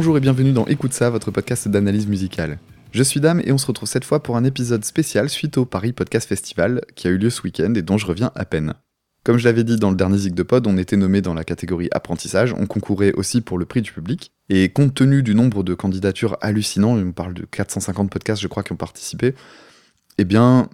[0.00, 2.58] Bonjour et bienvenue dans Écoute ça, votre podcast d'analyse musicale.
[2.90, 5.66] Je suis Dame et on se retrouve cette fois pour un épisode spécial suite au
[5.66, 8.72] Paris Podcast Festival qui a eu lieu ce week-end et dont je reviens à peine.
[9.24, 11.44] Comme je l'avais dit dans le dernier Zig de Pod, on était nommé dans la
[11.44, 15.62] catégorie apprentissage, on concourait aussi pour le prix du public, et compte tenu du nombre
[15.62, 19.34] de candidatures hallucinants, on parle de 450 podcasts je crois qui ont participé,
[20.16, 20.70] eh bien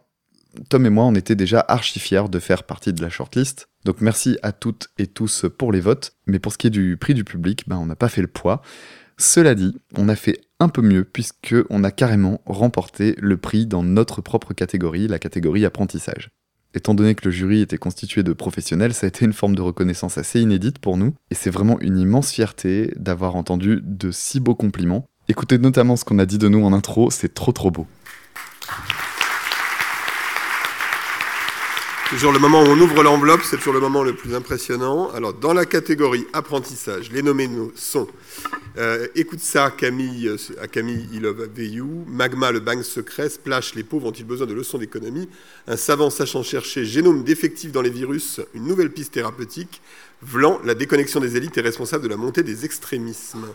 [0.68, 3.68] Tom et moi, on était déjà archi fiers de faire partie de la shortlist.
[3.84, 6.14] Donc merci à toutes et tous pour les votes.
[6.26, 8.28] Mais pour ce qui est du prix du public, ben, on n'a pas fait le
[8.28, 8.62] poids.
[9.18, 13.66] Cela dit, on a fait un peu mieux puisque on a carrément remporté le prix
[13.66, 16.28] dans notre propre catégorie, la catégorie apprentissage.
[16.74, 19.62] Étant donné que le jury était constitué de professionnels, ça a été une forme de
[19.62, 24.38] reconnaissance assez inédite pour nous, et c'est vraiment une immense fierté d'avoir entendu de si
[24.38, 25.06] beaux compliments.
[25.28, 27.86] Écoutez notamment ce qu'on a dit de nous en intro, c'est trop trop beau.
[32.08, 35.10] Toujours le moment où on ouvre l'enveloppe, c'est toujours le moment le plus impressionnant.
[35.10, 38.06] Alors, dans la catégorie apprentissage, les nommés sont
[38.78, 41.48] euh, Écoute ça, Camille, euh, à Camille, Il Love
[42.06, 45.28] Magma, le bang secret, Splash, les pauvres ont-ils besoin de leçons d'économie,
[45.66, 49.82] un savant sachant chercher génome défectif dans les virus, une nouvelle piste thérapeutique,
[50.22, 53.48] Vlan, la déconnexion des élites est responsable de la montée des extrémismes.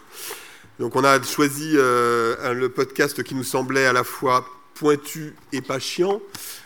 [0.78, 5.62] Donc, on a choisi euh, le podcast qui nous semblait à la fois pointu et
[5.62, 6.22] pas chiant,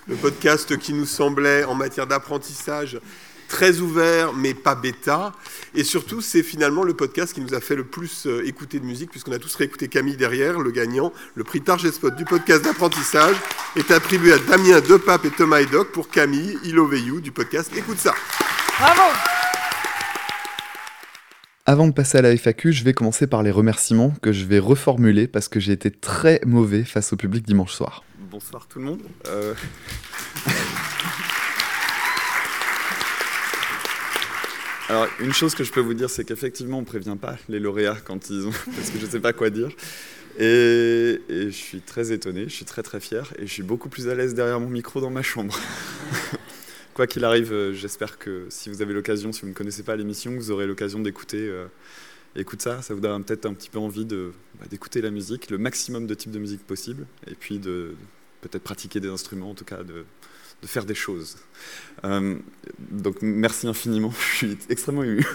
[0.07, 2.99] le podcast qui nous semblait en matière d'apprentissage
[3.47, 5.31] très ouvert mais pas bêta.
[5.75, 8.85] Et surtout, c'est finalement le podcast qui nous a fait le plus euh, écouter de
[8.85, 11.13] musique, puisqu'on a tous réécouté Camille derrière, le gagnant.
[11.35, 11.61] Le prix
[11.91, 13.35] Spot du podcast d'apprentissage
[13.75, 17.99] est attribué à Damien Depape et Thomas Edoc pour Camille, Il You du podcast Écoute
[17.99, 18.13] ça.
[18.79, 19.01] Bravo
[21.67, 24.59] avant de passer à la FAQ, je vais commencer par les remerciements que je vais
[24.59, 28.03] reformuler parce que j'ai été très mauvais face au public dimanche soir.
[28.35, 29.01] Bonsoir tout le monde.
[29.27, 29.53] Euh,
[34.89, 37.61] Alors, une chose que je peux vous dire, c'est qu'effectivement, on ne prévient pas les
[37.61, 38.51] lauréats quand ils ont.
[38.75, 39.69] parce que je ne sais pas quoi dire.
[40.37, 44.09] Et, je suis très étonné, je suis très très fier, et je suis beaucoup plus
[44.09, 45.57] à l'aise derrière mon micro dans ma chambre.
[46.93, 49.95] quoi qu'il arrive, euh, j'espère que si vous avez l'occasion, si vous ne connaissez pas
[49.95, 51.67] l'émission, vous aurez l'occasion d'écouter euh,
[52.59, 56.05] ça, ça vous donne peut-être un petit peu envie bah, d'écouter la musique, le maximum
[56.05, 57.95] de types de musique possible, et puis de
[58.47, 60.05] peut-être pratiquer des instruments, en tout cas de,
[60.61, 61.37] de faire des choses.
[62.03, 62.37] Euh,
[62.79, 65.25] donc merci infiniment, je suis extrêmement ému.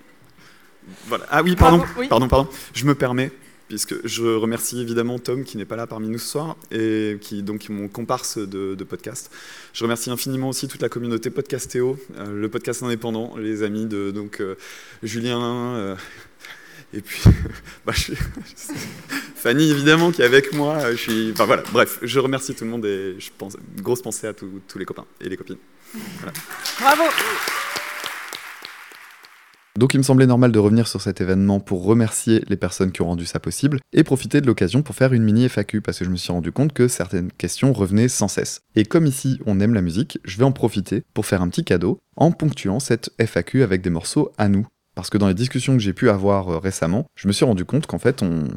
[1.06, 1.26] voilà.
[1.30, 2.50] Ah oui, pardon, pardon, pardon.
[2.74, 3.30] Je me permets,
[3.68, 7.42] puisque je remercie évidemment Tom qui n'est pas là parmi nous ce soir et qui
[7.42, 9.30] donc mon comparse de, podcast.
[9.72, 14.10] Je remercie infiniment aussi toute la communauté Podcastéo, euh, le podcast indépendant, les amis de
[14.10, 14.56] donc euh,
[15.02, 15.96] Julien.
[16.94, 17.22] Euh, et puis,
[17.86, 17.92] bah,
[19.34, 20.92] Fanny évidemment qui est avec moi.
[20.92, 24.26] Je suis, enfin voilà, bref, je remercie tout le monde et je pense grosse pensée
[24.26, 25.58] à tous les copains et les copines.
[26.80, 27.02] Bravo.
[29.76, 33.02] Donc il me semblait normal de revenir sur cet événement pour remercier les personnes qui
[33.02, 36.04] ont rendu ça possible et profiter de l'occasion pour faire une mini FAQ parce que
[36.04, 38.62] je me suis rendu compte que certaines questions revenaient sans cesse.
[38.74, 41.64] Et comme ici on aime la musique, je vais en profiter pour faire un petit
[41.64, 44.66] cadeau en ponctuant cette FAQ avec des morceaux à nous.
[45.00, 47.64] Parce que dans les discussions que j'ai pu avoir euh, récemment, je me suis rendu
[47.64, 48.48] compte qu'en fait on,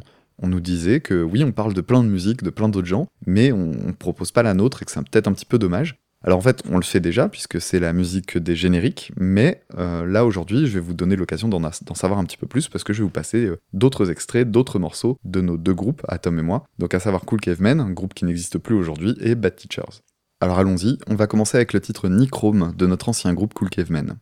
[0.42, 3.54] nous disait que oui, on parle de plein de musique, de plein d'autres gens, mais
[3.54, 5.96] on, on propose pas la nôtre et que c'est peut-être un petit peu dommage.
[6.22, 10.06] Alors en fait, on le fait déjà, puisque c'est la musique des génériques, mais euh,
[10.06, 12.92] là aujourd'hui, je vais vous donner l'occasion d'en savoir un petit peu plus, parce que
[12.92, 16.44] je vais vous passer euh, d'autres extraits, d'autres morceaux de nos deux groupes, Atom et
[16.44, 20.02] moi, donc à savoir Cool Cavemen, un groupe qui n'existe plus aujourd'hui, et Bad Teachers.
[20.42, 24.18] Alors allons-y, on va commencer avec le titre Nichrome de notre ancien groupe Cool Cavemen.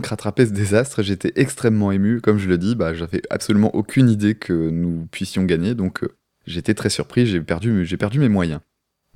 [0.00, 1.02] Donc rattraper ce désastre.
[1.02, 2.22] J'étais extrêmement ému.
[2.22, 5.74] Comme je le dis, bah, j'avais absolument aucune idée que nous puissions gagner.
[5.74, 6.08] Donc, euh,
[6.46, 7.26] j'étais très surpris.
[7.26, 8.60] J'ai perdu, perdu mes moyens.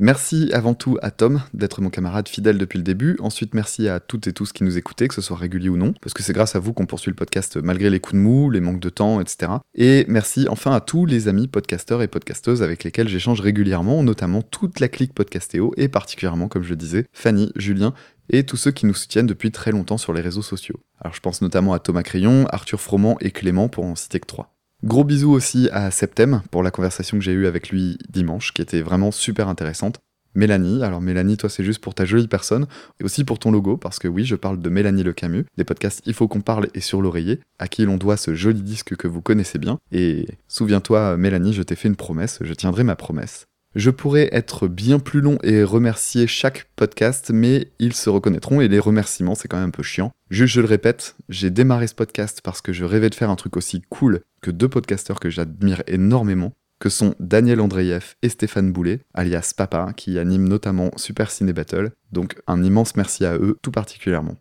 [0.01, 3.17] Merci avant tout à Tom d'être mon camarade fidèle depuis le début.
[3.21, 5.95] Ensuite, merci à toutes et tous qui nous écoutaient, que ce soit régulier ou non,
[6.03, 8.51] parce que c'est grâce à vous qu'on poursuit le podcast malgré les coups de mou,
[8.51, 9.53] les manques de temps, etc.
[9.77, 14.43] Et merci enfin à tous les amis podcasteurs et podcasteuses avec lesquels j'échange régulièrement, notamment
[14.43, 17.95] toute la clique Podcastéo et particulièrement, comme je le disais, Fanny, Julien
[18.31, 20.81] et tous ceux qui nous soutiennent depuis très longtemps sur les réseaux sociaux.
[21.01, 24.27] Alors je pense notamment à Thomas Crayon, Arthur Froment et Clément pour en citer que
[24.27, 24.55] trois.
[24.83, 28.61] Gros bisous aussi à Septem pour la conversation que j'ai eue avec lui dimanche, qui
[28.61, 30.01] était vraiment super intéressante.
[30.35, 32.67] Mélanie, alors Mélanie, toi c'est juste pour ta jolie personne,
[33.01, 35.65] et aussi pour ton logo, parce que oui, je parle de Mélanie Le Camus, des
[35.65, 38.97] podcasts Il faut qu'on parle et sur l'oreiller, à qui l'on doit ce joli disque
[38.97, 39.79] que vous connaissez bien.
[39.93, 43.47] Et souviens-toi, Mélanie, je t'ai fait une promesse, je tiendrai ma promesse.
[43.75, 48.69] Je pourrais être bien plus long et remercier chaque podcast, mais ils se reconnaîtront et
[48.69, 50.13] les remerciements, c'est quand même un peu chiant.
[50.31, 53.37] Juste, je le répète, j'ai démarré ce podcast parce que je rêvais de faire un
[53.37, 58.71] truc aussi cool que deux podcasteurs que j'admire énormément, que sont Daniel Andreyev et Stéphane
[58.71, 61.91] Boulet, alias Papa, qui animent notamment Super Ciné Battle.
[62.13, 64.37] Donc un immense merci à eux tout particulièrement.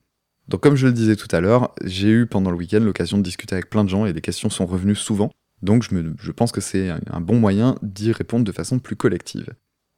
[0.48, 3.24] Donc comme je le disais tout à l'heure, j'ai eu pendant le week-end l'occasion de
[3.24, 5.32] discuter avec plein de gens et des questions sont revenues souvent.
[5.64, 9.54] Donc je, pense que c'est un bon moyen d'y répondre de façon plus collective.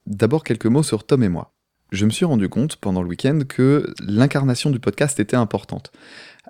[0.06, 1.56] D'abord quelques mots sur Tom et moi.
[1.92, 5.92] Je me suis rendu compte pendant le week-end que l'incarnation du podcast était importante.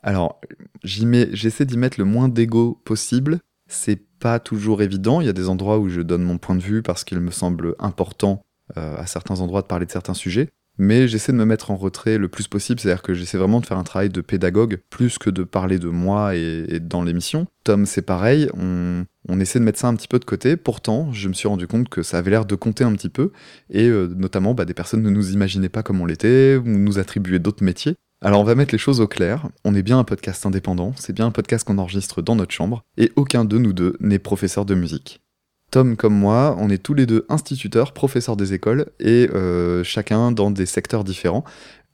[0.04, 0.42] Alors,
[0.84, 3.40] j'essaie d'y mettre le moins d'ego possible.
[3.68, 5.22] C'est pas toujours évident.
[5.22, 7.32] Il y a des endroits où je donne mon point de vue parce qu'il me
[7.32, 8.44] semble important
[8.78, 11.76] euh, à certains endroits de parler de certains sujets mais j'essaie de me mettre en
[11.76, 15.18] retrait le plus possible, c'est-à-dire que j'essaie vraiment de faire un travail de pédagogue plus
[15.18, 17.48] que de parler de moi et, dans l'émission.
[17.64, 19.06] Tom, c'est pareil, on,
[19.40, 21.90] essaie de mettre ça un petit peu de côté, pourtant, je me suis rendu compte
[21.90, 23.32] que ça avait l'air de compter un petit peu,
[23.70, 27.00] et euh, notamment bah, des personnes ne nous imaginaient pas comme on l'était, ou nous
[27.00, 27.96] attribuaient d'autres métiers.
[28.22, 31.14] Alors on va mettre les choses au clair, on est bien un podcast indépendant, c'est
[31.14, 34.66] bien un podcast qu'on enregistre dans notre chambre, et aucun de nous deux n'est professeur
[34.66, 35.25] de musique.
[35.72, 40.32] Tom comme moi, on est tous les deux instituteurs, professeurs des écoles, et euh, chacun
[40.32, 41.44] dans des secteurs différents.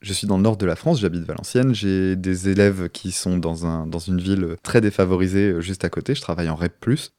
[0.01, 3.37] Je suis dans le nord de la France, j'habite Valenciennes, j'ai des élèves qui sont
[3.37, 6.73] dans, un, dans une ville très défavorisée euh, juste à côté, je travaille en REP+,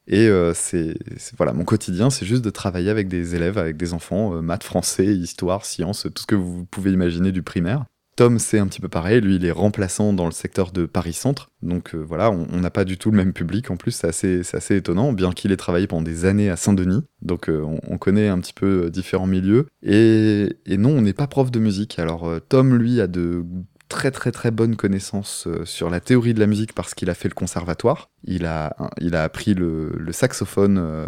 [0.08, 0.96] et euh, c'est
[1.36, 5.06] voilà, mon quotidien, c'est juste de travailler avec des élèves, avec des enfants, maths, français,
[5.06, 7.84] histoire, sciences, tout ce que vous pouvez imaginer du primaire.
[8.14, 9.22] Tom, c'est un petit peu pareil.
[9.22, 11.50] Lui, il est remplaçant dans le secteur de Paris-Centre.
[11.62, 13.70] Donc euh, voilà, on n'a pas du tout le même public.
[13.70, 17.02] En plus, c'est assez, étonnant, bien qu'il ait travaillé pendant des années à Saint-Denis.
[17.22, 19.66] Donc euh, on, connaît un petit peu euh, différents milieux.
[19.82, 21.98] Et, non, on n'est pas prof de musique.
[21.98, 23.44] Alors Tom, lui, a de
[23.88, 27.28] très très très bonnes connaissances sur la théorie de la musique parce qu'il a fait
[27.28, 28.10] le conservatoire.
[28.24, 31.06] Il a, il a appris le, le saxophone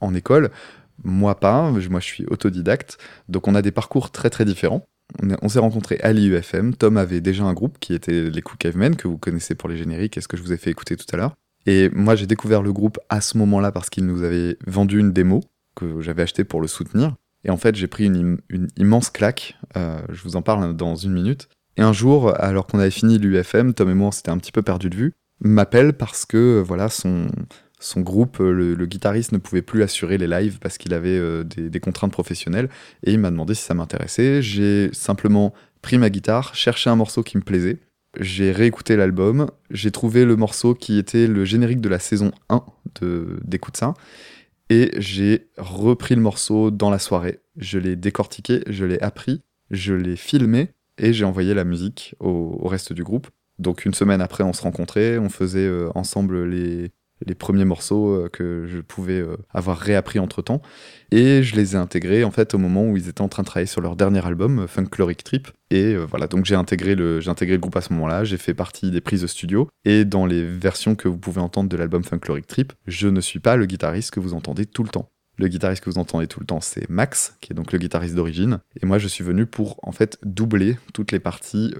[0.00, 0.50] en école.
[1.04, 2.98] Moi pas, moi je suis autodidacte.
[3.28, 4.86] Donc on a des parcours très très différents
[5.42, 6.74] on, s'est rencontrés à l'IUFM.
[6.74, 9.76] Tom avait déjà un groupe qui était les Cool Cavemen, que vous connaissez pour les
[9.76, 11.36] génériques et ce que je vous ai fait écouter tout à l'heure.
[11.66, 15.12] Et moi, j'ai découvert le groupe à ce moment-là parce qu'il nous avait vendu une
[15.12, 15.42] démo
[15.74, 17.14] que j'avais achetée pour le soutenir.
[17.44, 18.38] Et en fait, j'ai pris une,
[18.76, 19.58] immense claque.
[19.76, 21.48] Euh, je vous en parle dans une minute.
[21.76, 24.52] Et un jour, alors qu'on avait fini l'UFM, Tom et moi, on s'était un petit
[24.52, 27.28] peu perdu de vue, m'appelle parce que voilà son,
[27.80, 31.42] son groupe, euh, le, guitariste ne pouvait plus assurer les lives parce qu'il avait euh,
[31.42, 32.68] des, contraintes professionnelles
[33.04, 34.42] et il m'a demandé si ça m'intéressait.
[34.42, 37.78] J'ai simplement pris ma guitare, cherché un morceau qui me plaisait.
[38.18, 42.62] J'ai réécouté l'album, j'ai trouvé le morceau qui était le générique de la saison 1
[43.44, 43.94] d'Écoute ça,
[44.68, 47.38] et j'ai repris le morceau dans la soirée.
[47.56, 52.66] Je l'ai décortiqué, je l'ai appris, je l'ai filmé, et j'ai envoyé la musique au,
[52.66, 53.28] reste du groupe.
[53.60, 56.90] Donc une semaine après, on se rencontrait, on faisait euh, ensemble les,
[57.26, 60.62] les premiers morceaux euh, que je pouvais euh, avoir réappris entre temps.
[61.12, 63.46] Et je les ai intégrés en fait au moment où ils étaient en train de
[63.46, 65.48] travailler sur leur dernier album, Funkloric Trip.
[65.70, 68.54] Et euh, voilà, donc j'ai intégré, le, intégré le groupe à ce moment-là, j'ai fait
[68.54, 69.68] partie des prises de studio.
[69.84, 73.40] Et dans les versions que vous pouvez entendre de l'album Funkloric Trip, je ne suis
[73.40, 75.10] pas le guitariste que vous entendez tout le temps.
[75.36, 78.14] Le guitariste que vous entendez tout le temps, c'est Max, qui est donc le guitariste
[78.14, 78.58] d'origine.
[78.82, 81.74] Et moi, je suis venu pour en fait doubler toutes les parties,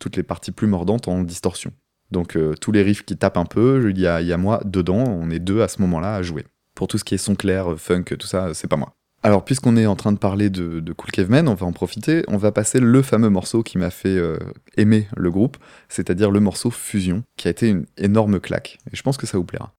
[0.00, 1.70] toutes les parties plus mordantes en distorsion.
[2.10, 5.30] Donc euh, tous les riffs qui tapent un peu, il y a, moi dedans, on
[5.30, 6.44] est deux à ce moment-là à jouer.
[6.74, 8.94] Pour tout ce qui est son clair, funk, tout ça, c'est pas moi.
[9.24, 12.36] Alors puisqu'on est en train de parler de, Cool Caveman, on va en profiter, on
[12.36, 14.38] va passer le fameux morceau qui m'a fait euh,
[14.76, 15.56] aimer le groupe,
[15.88, 18.78] c'est-à-dire le morceau Fusion, qui a été une énorme claque.
[18.92, 19.72] Et je pense que ça vous plaira.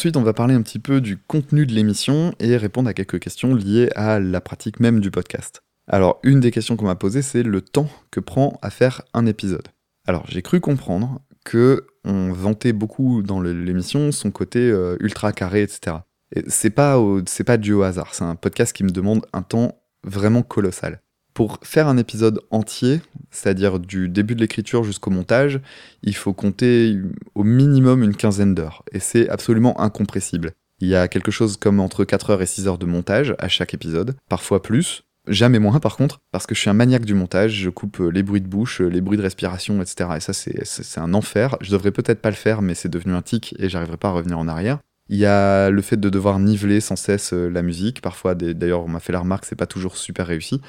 [0.00, 3.18] Ensuite, on va parler un petit peu du contenu de l'émission et répondre à quelques
[3.18, 5.60] questions liées à la pratique même du podcast.
[5.88, 9.26] Alors, une des questions qu'on m'a posées, c'est le temps que prend à faire un
[9.26, 9.68] épisode.
[10.06, 15.60] Alors, j'ai cru comprendre que on vantait beaucoup dans l'émission son côté euh, ultra carré,
[15.60, 15.98] etc.
[16.34, 16.98] Et c'est pas,
[17.44, 18.14] pas dû au hasard.
[18.14, 21.02] C'est un podcast qui me demande un temps vraiment colossal.
[21.34, 25.60] Pour faire un épisode entier, c'est-à-dire du début de l'écriture jusqu'au montage,
[26.02, 26.96] il faut compter
[27.34, 28.84] au minimum une quinzaine d'heures.
[28.92, 30.52] Et c'est absolument incompressible.
[30.80, 33.48] Il y a quelque chose comme entre 4 heures et 6 heures de montage à
[33.48, 37.14] chaque épisode, parfois plus, jamais moins par contre, parce que je suis un maniaque du
[37.14, 40.10] montage, je coupe euh, les bruits de bouche, euh, les bruits de respiration, etc.
[40.16, 41.56] Et ça, c'est- un enfer.
[41.60, 44.12] Je devrais peut-être pas le faire, mais c'est devenu un tic et j'arriverai pas à
[44.12, 44.78] revenir en arrière.
[45.12, 48.00] Il y a le fait de devoir niveler sans cesse euh, la musique.
[48.00, 50.60] Parfois, d'ailleurs, on m'a fait la remarque, c'est pas toujours super réussi,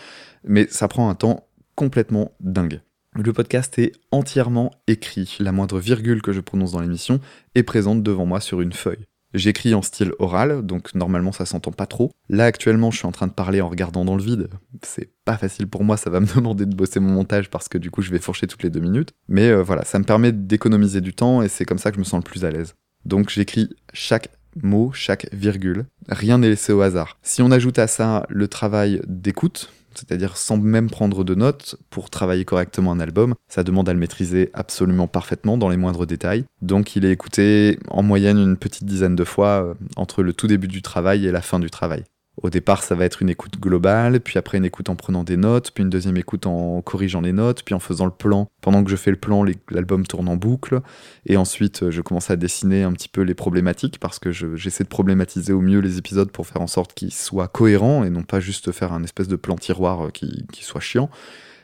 [0.43, 2.82] mais ça prend un temps complètement dingue.
[3.13, 5.38] Le podcast est entièrement écrit.
[5.39, 7.19] La moindre virgule que je prononce dans l'émission
[7.54, 9.06] est présente devant moi sur une feuille.
[9.36, 12.12] J'écris en style oral, donc normalement ça s'entend pas trop.
[12.27, 14.49] Là actuellement je suis en train de parler en regardant dans le vide.
[14.82, 17.77] C'est pas facile pour moi, ça va me demander de bosser mon montage parce que
[17.77, 19.12] du coup je vais fourcher toutes les deux minutes.
[19.27, 21.99] Mais euh, voilà, ça me permet d'économiser du temps et c'est comme ça que je
[21.99, 22.75] me sens le plus à l'aise.
[23.05, 24.29] Donc j'écris chaque
[24.61, 25.85] mot, chaque virgule.
[26.09, 27.17] Rien n'est laissé au hasard.
[27.23, 32.09] Si on ajoute à ça le travail d'écoute, c'est-à-dire sans même prendre de notes pour
[32.09, 36.45] travailler correctement un album, ça demande à le maîtriser absolument parfaitement dans les moindres détails.
[36.61, 40.47] Donc il est écouté en moyenne une petite dizaine de fois euh, entre le tout
[40.47, 42.03] début du travail et la fin du travail.
[42.37, 45.35] Au départ, ça va être une écoute globale, puis après une écoute en prenant des
[45.37, 48.47] notes, puis une deuxième écoute en corrigeant les notes, puis en faisant le plan.
[48.61, 50.79] Pendant que je fais le plan, l'album tourne en boucle.
[51.25, 54.55] Et ensuite, euh, je commence à dessiner un petit peu les problématiques parce que je-
[54.55, 58.09] j'essaie de problématiser au mieux les épisodes pour faire en sorte qu'ils soient cohérents et
[58.09, 61.09] non pas juste faire un espèce de plan tiroir euh, qui soit chiant.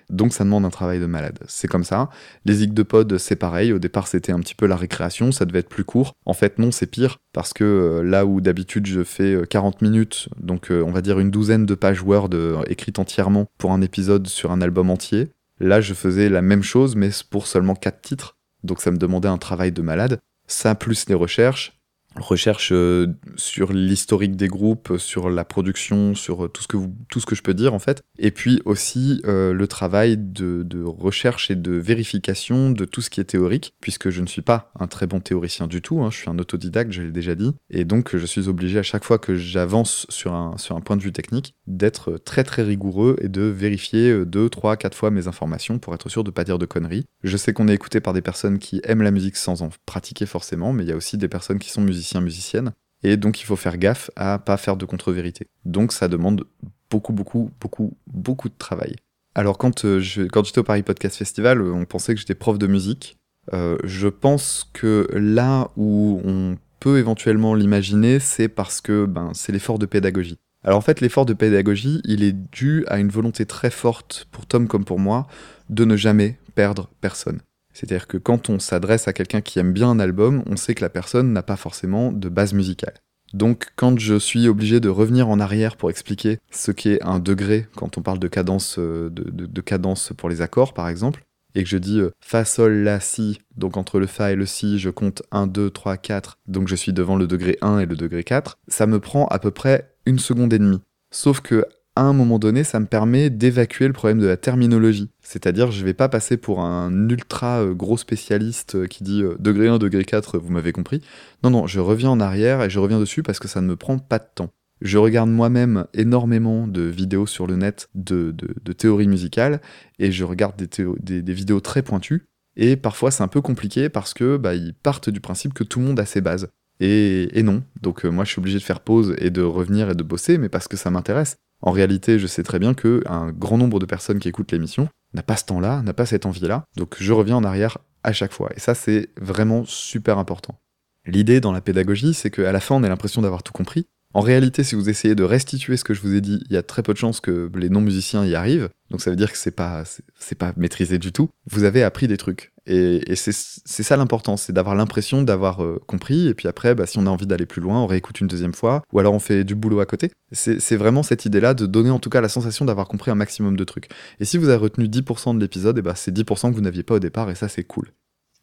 [0.09, 1.39] Donc ça demande un travail de malade.
[1.47, 2.09] C'est comme ça.
[2.45, 3.73] Les zigs de pod, c'est pareil.
[3.73, 6.13] Au départ, c'était un petit peu la récréation, ça devait être plus court.
[6.25, 9.81] En fait, non, c'est pire parce que euh, là où d'habitude je fais euh, 40
[9.81, 13.71] minutes, donc euh, on va dire une douzaine de pages Word euh, écrites entièrement pour
[13.71, 17.75] un épisode sur un album entier, là je faisais la même chose mais pour seulement
[17.75, 18.37] 4 titres.
[18.63, 20.19] Donc ça me demandait un travail de malade.
[20.47, 21.76] Ça plus les recherches.
[22.19, 26.77] Recherche euh, sur l'historique des groupes, sur la production, sur euh, tout ce que,
[27.09, 28.01] tout ce que je peux dire en fait.
[28.17, 33.19] Et puis aussi euh, le travail de, recherche et de vérification de tout ce qui
[33.19, 36.17] est théorique, puisque je ne suis pas un très bon théoricien du tout, hein, je
[36.17, 39.19] suis un autodidacte, je l'ai déjà dit, et donc je suis obligé à chaque fois
[39.19, 43.29] que j'avance sur un, sur un point de vue technique d'être très très rigoureux et
[43.29, 46.57] de vérifier euh, deux, trois, quatre fois mes informations pour être sûr de pas dire
[46.57, 47.05] de conneries.
[47.23, 50.25] Je sais qu'on est écouté par des personnes qui aiment la musique sans en pratiquer
[50.25, 51.81] forcément, mais il y a aussi des personnes qui sont
[52.21, 52.71] musiciens, musiciennes,
[53.03, 55.47] et donc il faut faire gaffe à pas faire de contre-vérité.
[55.65, 56.45] Donc ça demande
[56.89, 58.95] beaucoup, beaucoup, beaucoup, beaucoup de travail.
[59.35, 62.35] Alors quand, euh, je- quand j'étais au Paris Podcast Festival, euh, on pensait que j'étais
[62.35, 63.17] prof de musique.
[63.53, 69.51] Euh, je pense que là où on peut éventuellement l'imaginer, c'est parce que ben, c'est
[69.51, 70.37] l'effort de pédagogie.
[70.63, 74.45] Alors en fait, l'effort de pédagogie, il est dû à une volonté très forte, pour
[74.47, 75.27] Tom comme pour moi,
[75.69, 77.39] de ne jamais perdre personne.
[77.77, 80.83] C'est-à-dire que quand on s'adresse à quelqu'un qui aime bien un album, on sait que
[80.83, 82.95] la personne n'a pas forcément de base musicale.
[83.33, 87.67] Donc quand je suis obligé de revenir en arrière pour expliquer ce qu'est un degré
[87.75, 91.23] quand on parle de cadence, euh, de, de- de cadence pour les accords par exemple,
[91.53, 94.45] et que je dis euh, Fa, Sol, La, Si, donc entre le Fa et le
[94.47, 97.85] Si, je compte 1, 2, 3, 4, donc je suis devant le degré 1 et
[97.85, 100.81] le degré 4, ça me prend à peu près une seconde et demie.
[101.11, 101.65] Sauf que
[101.97, 105.09] à un moment donné, ça me permet d'évacuer le problème de la terminologie.
[105.19, 109.35] C'est-à-dire, je vais pas passer pour un ultra euh, gros spécialiste euh, qui dit euh,
[109.39, 111.01] degré 1, degré 4, vous m'avez compris.
[111.43, 113.75] Non, non, je reviens en arrière et je reviens dessus parce que ça ne me
[113.75, 114.51] prend pas de temps.
[114.79, 118.31] Je regarde moi-même énormément de vidéos sur le net de,
[118.77, 119.59] théorie musicale
[119.97, 122.27] et je regarde des, vidéos très pointues.
[122.57, 125.79] Et parfois, c'est un peu compliqué parce que bah, ils partent du principe que tout
[125.79, 126.47] le monde a ses bases.
[126.79, 127.63] Et, non.
[127.81, 130.47] Donc, moi, je suis obligé de faire pause et de revenir et de bosser, mais
[130.47, 131.37] parce que ça m'intéresse.
[131.61, 134.89] En réalité, je sais très bien que un grand nombre de personnes qui écoutent l'émission
[135.13, 136.65] n'a pas ce temps-là, n'a pas cette envie-là.
[136.75, 138.49] Donc, je reviens en arrière à chaque fois.
[138.55, 140.59] Et ça, c'est vraiment super important.
[141.05, 143.87] L'idée dans la pédagogie, c'est qu'à la fin, on ait l'impression d'avoir tout compris.
[144.13, 146.57] En réalité, si vous essayez de restituer ce que je vous ai dit, il y
[146.57, 148.69] a très peu de chances que les non-musiciens y arrivent.
[148.89, 149.83] Donc ça veut dire que c'est pas,
[150.17, 151.29] c'est pas maîtrisé du tout.
[151.49, 152.53] Vous avez appris des trucs.
[152.67, 156.27] Et, c'est ça l'important, c'est d'avoir l'impression d'avoir euh, compris.
[156.27, 158.53] Et puis après, bah, si on a envie d'aller plus loin, on réécoute une deuxième
[158.53, 158.83] fois.
[158.91, 160.11] Ou alors on fait du boulot à côté.
[160.33, 163.55] C'est vraiment cette idée-là de donner en tout cas la sensation d'avoir compris un maximum
[163.55, 163.89] de trucs.
[164.19, 166.95] Et si vous avez retenu 10% de l'épisode, bah, c'est 10% que vous n'aviez pas
[166.95, 167.29] au départ.
[167.29, 167.93] Et ça, c'est cool.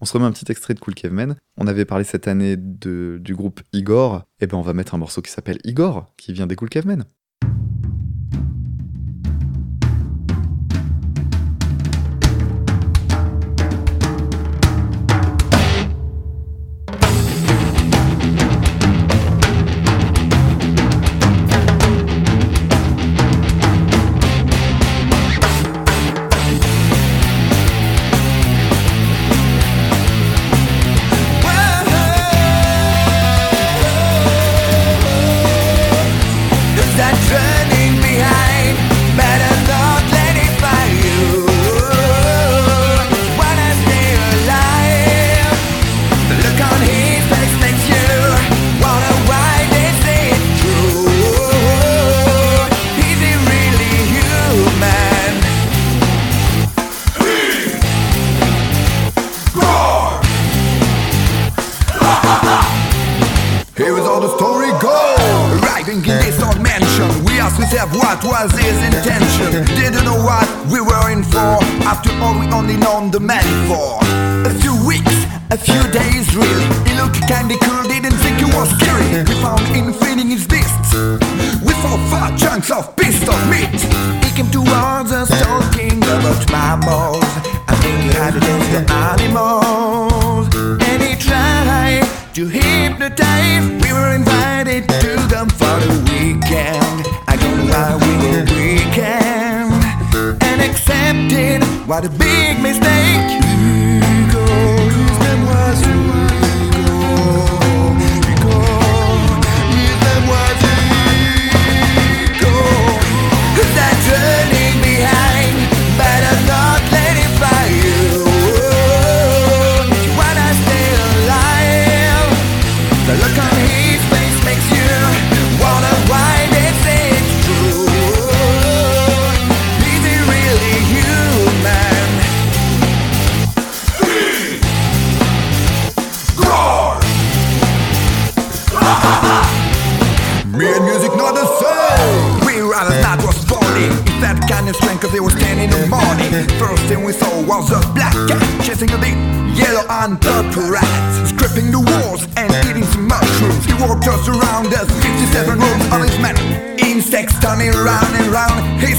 [0.00, 1.36] On se remet un petit extrait de Cool Caveman.
[1.56, 4.24] On avait parlé cette année de, du groupe Igor.
[4.40, 7.04] Et ben on va mettre un morceau qui s'appelle Igor, qui vient des Cool Cavemen.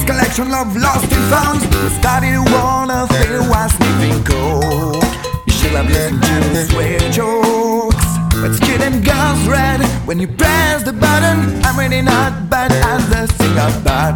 [0.05, 1.61] Collection of lost and found.
[1.99, 5.03] Started to wanna feel while sniffing coke.
[5.47, 8.07] You should have listened to swear jokes.
[8.41, 11.63] But skin guns red when you press the button.
[11.65, 14.13] I'm really not bad as the singer, but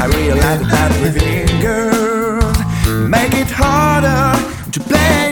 [0.00, 2.58] I realize that breathing girls
[3.08, 4.24] make it harder
[4.72, 5.25] to play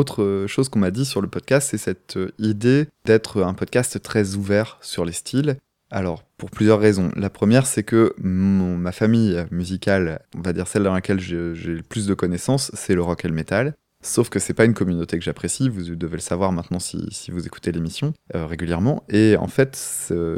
[0.00, 3.52] Autre euh, chose qu'on m'a dit sur le podcast, c'est cette euh, idée d'être un
[3.52, 5.58] podcast très ouvert sur les styles.
[5.90, 7.10] Alors, pour plusieurs raisons.
[7.16, 11.82] La première, c'est que ma famille musicale, on va dire celle dans laquelle j'ai le
[11.82, 13.74] plus de connaissances, c'est le rock et le metal.
[14.02, 17.46] Sauf que c'est pas une communauté que j'apprécie, vous devez le savoir maintenant si, vous
[17.46, 19.04] écoutez l'émission euh, régulièrement.
[19.10, 19.76] Et en fait,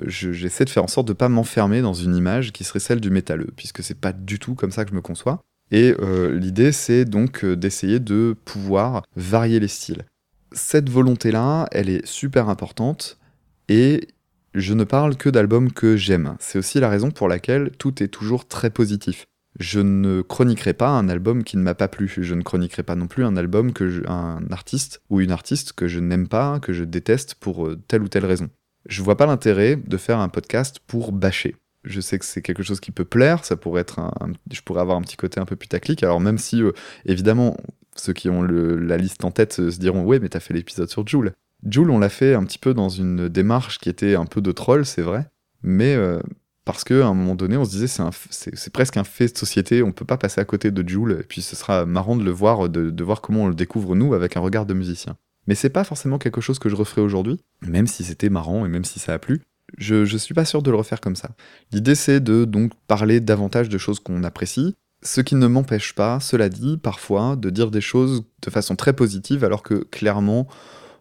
[0.07, 3.11] j'essaie de faire en sorte de pas m'enfermer dans une image qui serait celle du
[3.11, 5.45] métalleux, puisque c'est pas du tout comme ça que je me conçois.
[5.73, 10.05] Et euh, l'idée, c'est donc euh, d'essayer de pouvoir varier les styles.
[10.53, 13.19] Cette volonté-là, elle est super importante
[13.69, 14.07] et
[14.55, 16.37] je ne parle que d'albums que j'aime.
[16.39, 19.25] C'est aussi la raison pour laquelle tout est toujours très positif.
[19.59, 22.13] Je ne chroniquerai pas un album qui ne m'a pas plu.
[22.19, 25.89] Je ne chroniquerai pas non plus un album que un artiste ou une artiste que
[25.89, 28.51] je n'aime pas, que je déteste pour euh, telle ou telle raison.
[28.87, 31.57] Je vois pas l'intérêt de faire un podcast pour bâcher.
[31.85, 34.13] Je sais que c'est quelque chose qui peut plaire, ça pourrait être un,
[34.51, 36.03] je pourrais avoir un petit côté un peu putaclic.
[36.03, 36.73] Alors même si euh,
[37.07, 37.57] évidemment
[37.97, 40.89] ceux qui ont la liste en tête euh, se diront ouais mais t'as fait l'épisode
[40.89, 41.33] sur Joule.
[41.69, 44.53] Joule on l'a fait un petit peu dans une démarche qui était un peu de
[44.53, 45.29] troll c'est vrai,
[45.63, 46.21] mais euh,
[46.65, 47.89] parce qu'à un moment donné on se disait
[48.31, 51.25] c'est presque un fait de société, on peut pas passer à côté de Joule et
[51.25, 54.15] puis ce sera marrant de le voir, de, de voir comment on le découvre nous
[54.15, 55.17] avec un regard de musicien.
[55.49, 58.69] Mais c'est pas forcément quelque chose que je referai aujourd'hui, même si c'était marrant et
[58.69, 59.43] même si ça a plu.
[59.79, 61.31] Je, je suis pas sûr de le refaire comme ça.
[61.73, 66.21] L'idée c'est de donc parler davantage de choses qu'on apprécie, ce qui ne m'empêche pas,
[66.21, 70.47] cela dit, parfois de dire des choses de façon très positive alors que clairement,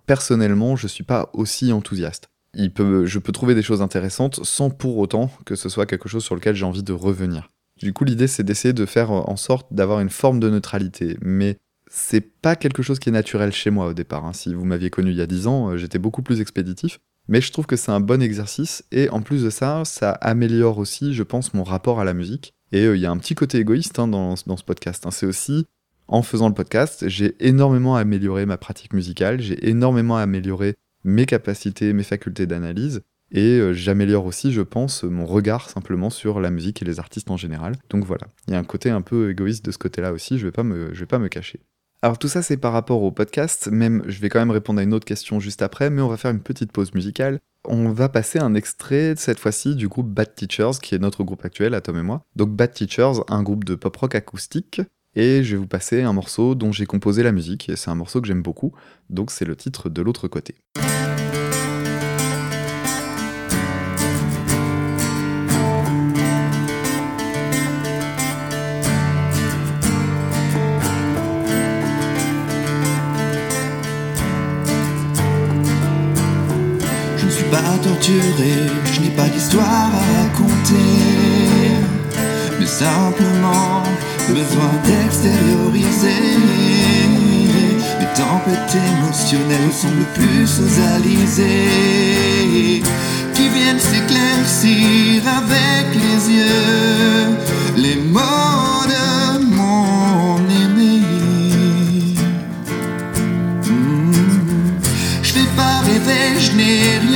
[0.07, 2.29] personnellement, je suis pas aussi enthousiaste.
[2.55, 6.35] Je peux trouver des choses intéressantes sans pour autant que ce soit quelque chose sur
[6.35, 7.49] lequel j'ai envie de revenir.
[7.77, 11.57] Du coup, l'idée c'est d'essayer de faire en sorte d'avoir une forme de neutralité, mais
[11.89, 14.25] c'est pas quelque chose qui est naturel chez moi au départ.
[14.25, 14.33] hein.
[14.33, 16.99] Si vous m'aviez connu il y a 10 ans, euh, j'étais beaucoup plus expéditif.
[17.27, 20.77] Mais je trouve que c'est un bon exercice et en plus de ça, ça améliore
[20.77, 22.53] aussi, je pense, mon rapport à la musique.
[22.71, 25.05] Et euh, il y a un petit côté égoïste hein, dans, ce podcast.
[25.05, 25.11] hein.
[25.11, 25.65] C'est aussi,
[26.07, 31.93] en faisant le podcast, j'ai énormément amélioré ma pratique musicale, j'ai énormément amélioré mes capacités,
[31.93, 33.01] mes facultés d'analyse.
[33.33, 37.31] Et euh, j'améliore aussi, je pense, mon regard simplement sur la musique et les artistes
[37.31, 37.75] en général.
[37.89, 40.47] Donc voilà, il y a un côté un peu égoïste de ce côté-là aussi, je
[40.47, 41.61] vais vais pas me cacher.
[42.03, 44.83] Alors tout ça c'est par rapport au podcast, même je vais quand même répondre à
[44.83, 47.39] une autre question juste après, mais on va faire une petite pause musicale.
[47.63, 51.45] On va passer un extrait, cette fois-ci, du groupe Bad Teachers, qui est notre groupe
[51.45, 52.25] actuel, à Tom et moi.
[52.35, 54.81] Donc Bad Teachers, un groupe de pop-rock acoustique.
[55.15, 57.95] Et je vais vous passer un morceau dont j'ai composé la musique, et c'est un
[57.95, 58.71] morceau que j'aime beaucoup,
[59.09, 60.55] donc c'est le titre de l'autre côté.
[78.03, 80.75] Je n'ai pas d'histoire à raconter,
[82.59, 83.83] mais simplement
[84.27, 86.39] besoin d'extérioriser.
[87.99, 90.79] Les tempêtes émotionnelles semblent plus aux
[93.35, 97.37] qui viennent s'éclaircir avec les yeux,
[97.77, 101.01] les mots de mon aimé.
[103.67, 104.11] Hmm.
[105.21, 107.10] Je fais pas rêver, je n'ai rien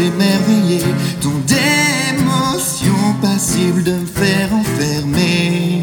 [0.00, 0.82] émerveiller.
[1.20, 5.82] Tant d'émotions passibles de me faire enfermer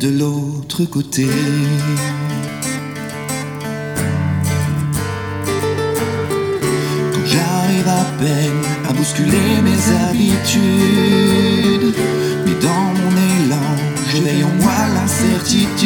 [0.00, 1.26] de l'autre côté.
[7.12, 11.94] Quand j'arrive à peine à bousculer mes habitudes,
[12.44, 13.72] mais dans mon élan,
[14.12, 15.76] j'éveille en moi l'incertitude.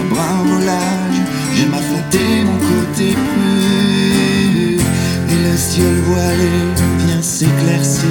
[0.00, 1.20] Un brin volage,
[1.54, 3.81] j'aime flatter mon côté plus.
[5.52, 6.48] Le ciel voilé
[7.04, 8.08] vient s'éclaircir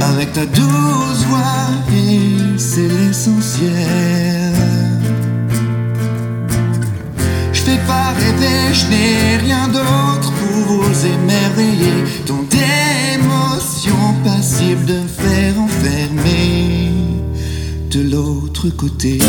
[0.00, 4.52] avec ta douce voix, et c'est l'essentiel.
[7.52, 12.02] Je fais pas rêver, je n'ai rien d'autre pour vous émerveiller.
[12.26, 16.90] Tant d'émotions passibles de faire enfermer
[17.92, 19.20] de l'autre côté.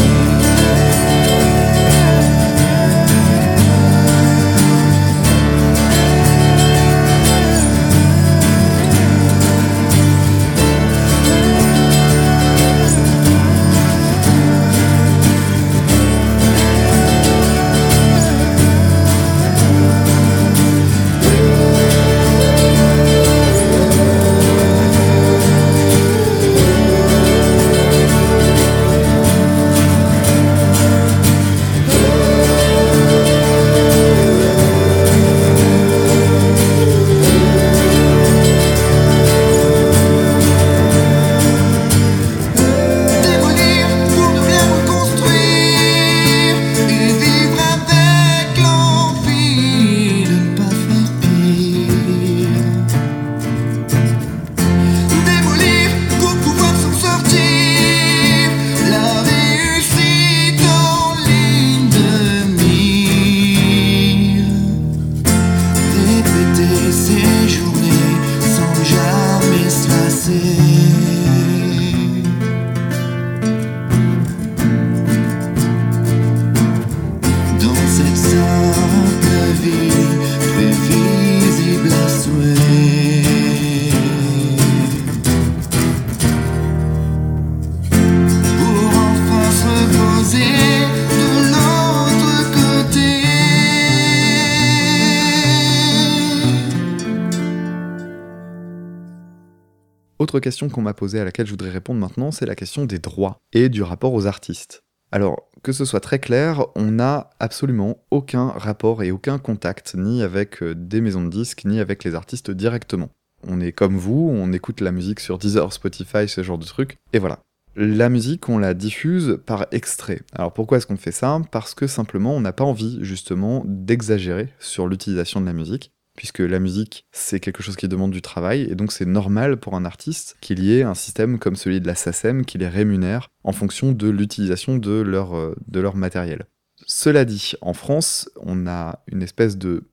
[100.46, 103.40] Question qu'on m'a posée à laquelle je voudrais répondre maintenant, c'est la question des droits
[103.52, 104.84] et du rapport aux artistes.
[105.12, 110.22] Alors, que ce soit très clair, on n'a absolument aucun rapport et aucun contact, ni
[110.22, 113.10] avec euh, des maisons de disques, ni avec les artistes directement.
[113.48, 116.98] On est comme vous, on écoute la musique sur Deezer, Spotify, ce genre de trucs,
[117.12, 117.40] et voilà.
[117.76, 120.22] La musique, on la diffuse par extrait.
[120.32, 121.42] Alors pourquoi est-ce qu'on fait ça?
[121.52, 126.40] Parce que simplement, on n'a pas envie, justement, d'exagérer sur l'utilisation de la musique, puisque
[126.40, 129.86] la musique, c'est quelque chose qui demande du travail, et donc c'est normal pour un
[129.86, 133.52] artiste qu'il y ait un système comme celui de la SACEM qui les rémunère en
[133.52, 136.46] fonction de l'utilisation de leur, euh, matériel.
[136.88, 139.84] Cela dit, en France, on a une espèce de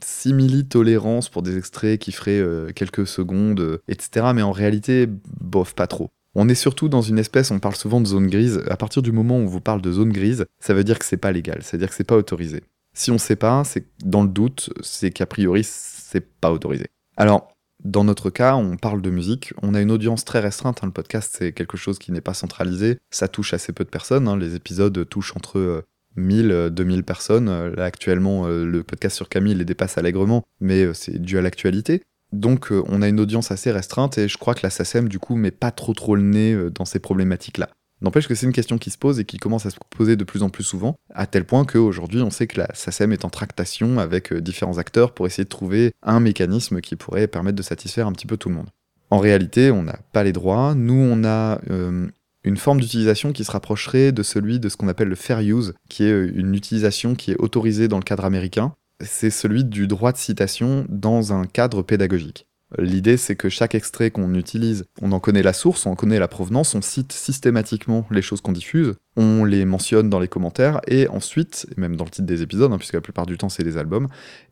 [0.00, 4.26] simili-tolérance pour des extraits qui feraient euh, quelques secondes, euh, etc.
[4.34, 5.08] Mais en réalité,
[5.40, 6.10] bof, pas trop.
[6.34, 8.62] On est surtout dans une espèce, on parle souvent de zone grise.
[8.68, 11.04] À partir du moment où on vous parle de zone grise, ça veut dire que
[11.04, 12.62] c'est pas légal, c'est-à-dire que c'est pas autorisé.
[12.94, 16.86] Si on sait pas, c'est dans le doute, c'est qu'a priori c'est pas autorisé.
[17.16, 17.48] Alors,
[17.84, 20.92] dans notre cas, on parle de musique, on a une audience très restreinte, hein, le
[20.92, 24.36] podcast c'est quelque chose qui n'est pas centralisé, ça touche assez peu de personnes, hein,
[24.36, 25.82] les épisodes touchent entre euh,
[26.16, 30.84] 1000, euh, 2000 personnes, Euh, actuellement euh, le podcast sur Camille les dépasse allègrement, mais
[30.84, 32.02] euh, c'est dû à l'actualité.
[32.32, 35.18] Donc euh, on a une audience assez restreinte et je crois que la SACEM du
[35.18, 37.68] coup met pas trop trop le nez euh, dans ces problématiques-là.
[38.02, 40.24] N'empêche que c'est une question qui se pose et qui commence à se poser de
[40.24, 43.30] plus en plus souvent, à tel point qu'aujourd'hui on sait que la SACEM est en
[43.30, 47.62] tractation avec euh, différents acteurs pour essayer de trouver un mécanisme qui pourrait permettre de
[47.62, 48.70] satisfaire un petit peu tout le monde.
[49.10, 50.74] En réalité, on n'a pas les droits.
[50.74, 52.08] Nous, on a euh,
[52.42, 55.74] une forme d'utilisation qui se rapprocherait de celui de ce qu'on appelle le fair use,
[55.88, 58.74] qui est euh, une utilisation qui est autorisée dans le cadre américain.
[59.00, 62.46] C'est celui du droit de citation dans un cadre pédagogique.
[62.78, 66.18] L'idée, c'est que chaque extrait qu'on utilise, on en connaît la source, on en connaît
[66.18, 70.80] la provenance, on cite systématiquement les choses qu'on diffuse, on les mentionne dans les commentaires,
[70.86, 73.64] et ensuite, même dans le titre des épisodes, hein, puisque la plupart du temps c'est
[73.64, 74.08] des albums,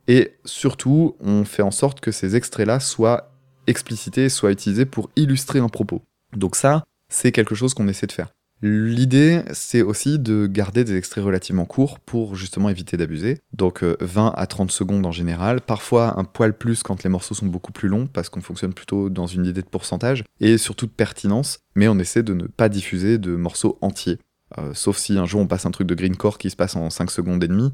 [0.08, 3.32] et surtout, on fait en sorte que ces extraits-là soient
[3.66, 6.02] explicités, soient utilisés pour illustrer un propos.
[6.36, 8.32] Donc ça, c'est quelque chose qu'on essaie de faire.
[8.62, 13.38] L'idée, c'est aussi de garder des extraits relativement courts pour justement éviter d'abuser.
[13.54, 17.34] Donc euh, 20 à 30 secondes en général, parfois un poil plus quand les morceaux
[17.34, 20.86] sont beaucoup plus longs, parce qu'on fonctionne plutôt dans une idée de pourcentage, et surtout
[20.86, 24.18] de pertinence, mais on essaie de ne pas diffuser de morceaux entiers.
[24.58, 26.90] Euh, sauf si un jour on passe un truc de greencore qui se passe en
[26.90, 27.72] 5 secondes et demie,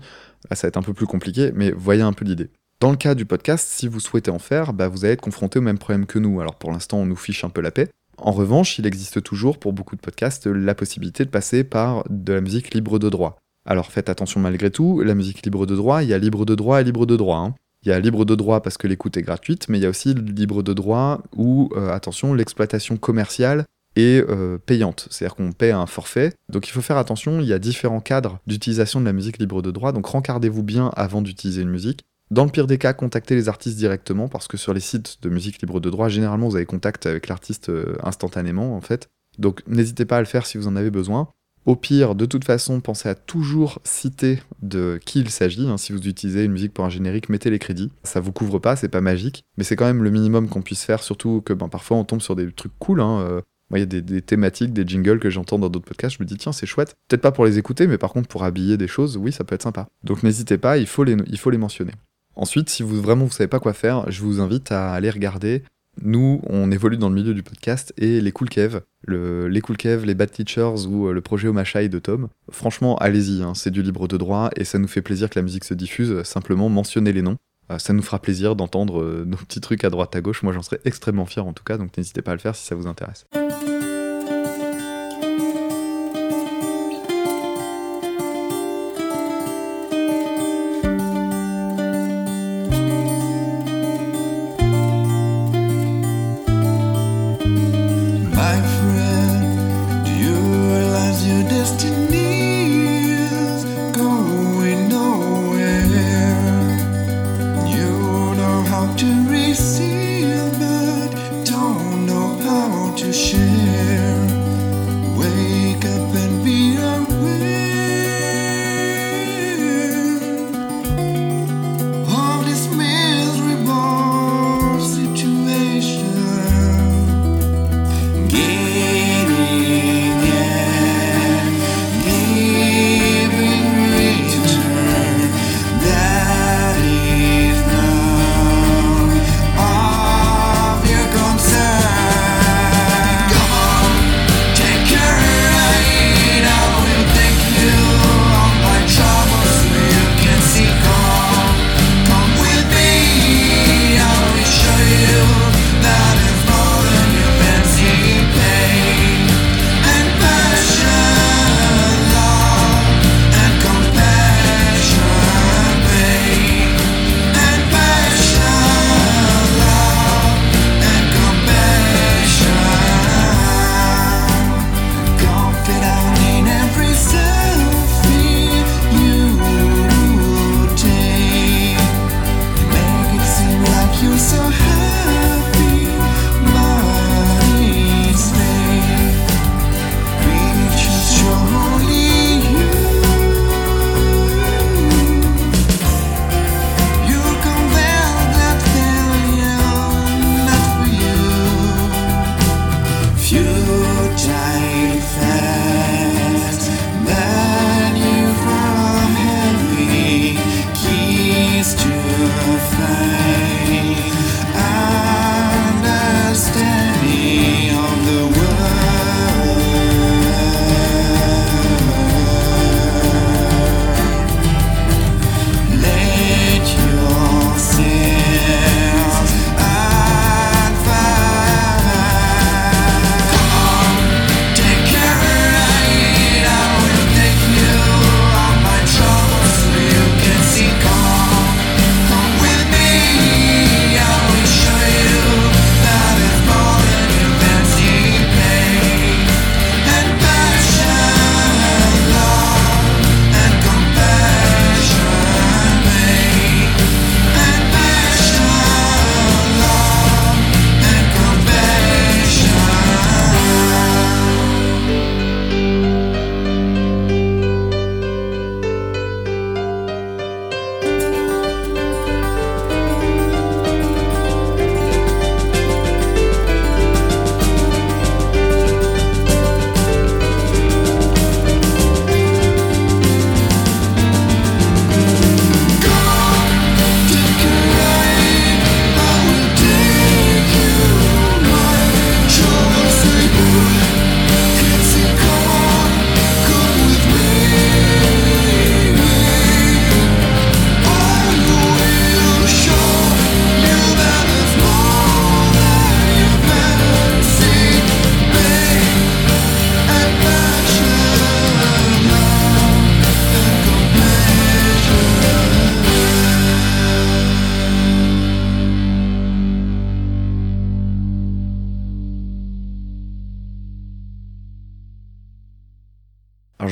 [0.50, 2.50] là ça va être un peu plus compliqué, mais voyez un peu l'idée.
[2.78, 5.58] Dans le cas du podcast, si vous souhaitez en faire, bah, vous allez être confronté
[5.58, 6.42] au même problème que nous.
[6.42, 9.58] Alors pour l'instant, on nous fiche un peu la paix, en revanche, il existe toujours
[9.58, 13.38] pour beaucoup de podcasts la possibilité de passer par de la musique libre de droit.
[13.66, 16.54] Alors faites attention malgré tout, la musique libre de droit, il y a libre de
[16.54, 17.38] droit et libre de droit.
[17.38, 17.54] hein.
[17.82, 19.90] Il y a libre de droit parce que l'écoute est gratuite, mais il y a
[19.90, 23.64] aussi libre de droit où, euh, attention, l'exploitation commerciale
[23.96, 25.08] est euh, payante.
[25.10, 26.32] C'est-à-dire qu'on paie un forfait.
[26.52, 29.62] Donc il faut faire attention, il y a différents cadres d'utilisation de la musique libre
[29.62, 32.04] de droit, donc rencardez-vous bien avant d'utiliser une musique.
[32.30, 35.28] Dans le pire des cas, contactez les artistes directement parce que sur les sites de
[35.28, 39.08] musique libre de droit, généralement vous avez contact avec l'artiste euh, instantanément en fait.
[39.38, 41.28] Donc n'hésitez pas à le faire si vous en avez besoin.
[41.66, 45.68] Au pire, de toute façon, pensez à toujours citer de qui il s'agit.
[45.68, 45.76] hein.
[45.78, 47.90] Si vous utilisez une musique pour un générique, mettez les crédits.
[48.04, 50.84] Ça vous couvre pas, c'est pas magique, mais c'est quand même le minimum qu'on puisse
[50.84, 53.00] faire, surtout que ben, parfois on tombe sur des trucs cool.
[53.00, 55.86] hein, euh, moi, il y a des, des thématiques, des jingles que j'entends dans d'autres
[55.86, 56.94] podcasts, je me dis tiens, c'est chouette.
[57.08, 59.56] Peut-être pas pour les écouter, mais par contre pour habiller des choses, oui, ça peut
[59.56, 59.88] être sympa.
[60.04, 61.92] Donc n'hésitez pas, il faut les, il faut les mentionner.
[62.36, 65.62] Ensuite, si vous vraiment vous savez pas quoi faire, je vous invite à aller regarder.
[66.02, 69.78] Nous, on évolue dans le milieu du podcast et les Cool Kev, le, les Cool
[69.78, 72.28] Kev, les Bad Teachers ou euh, le projet Omashai de Tom.
[72.50, 75.42] Franchement, allez-y, hein, c'est du libre de droit et ça nous fait plaisir que la
[75.42, 76.22] musique se diffuse.
[76.24, 77.38] Simplement, mentionnez les noms.
[77.72, 80.42] Euh, ça nous fera plaisir d'entendre euh, nos petits trucs à droite à gauche.
[80.42, 82.66] Moi, j'en serais extrêmement fier en tout cas, donc n'hésitez pas à le faire si
[82.66, 83.24] ça vous intéresse.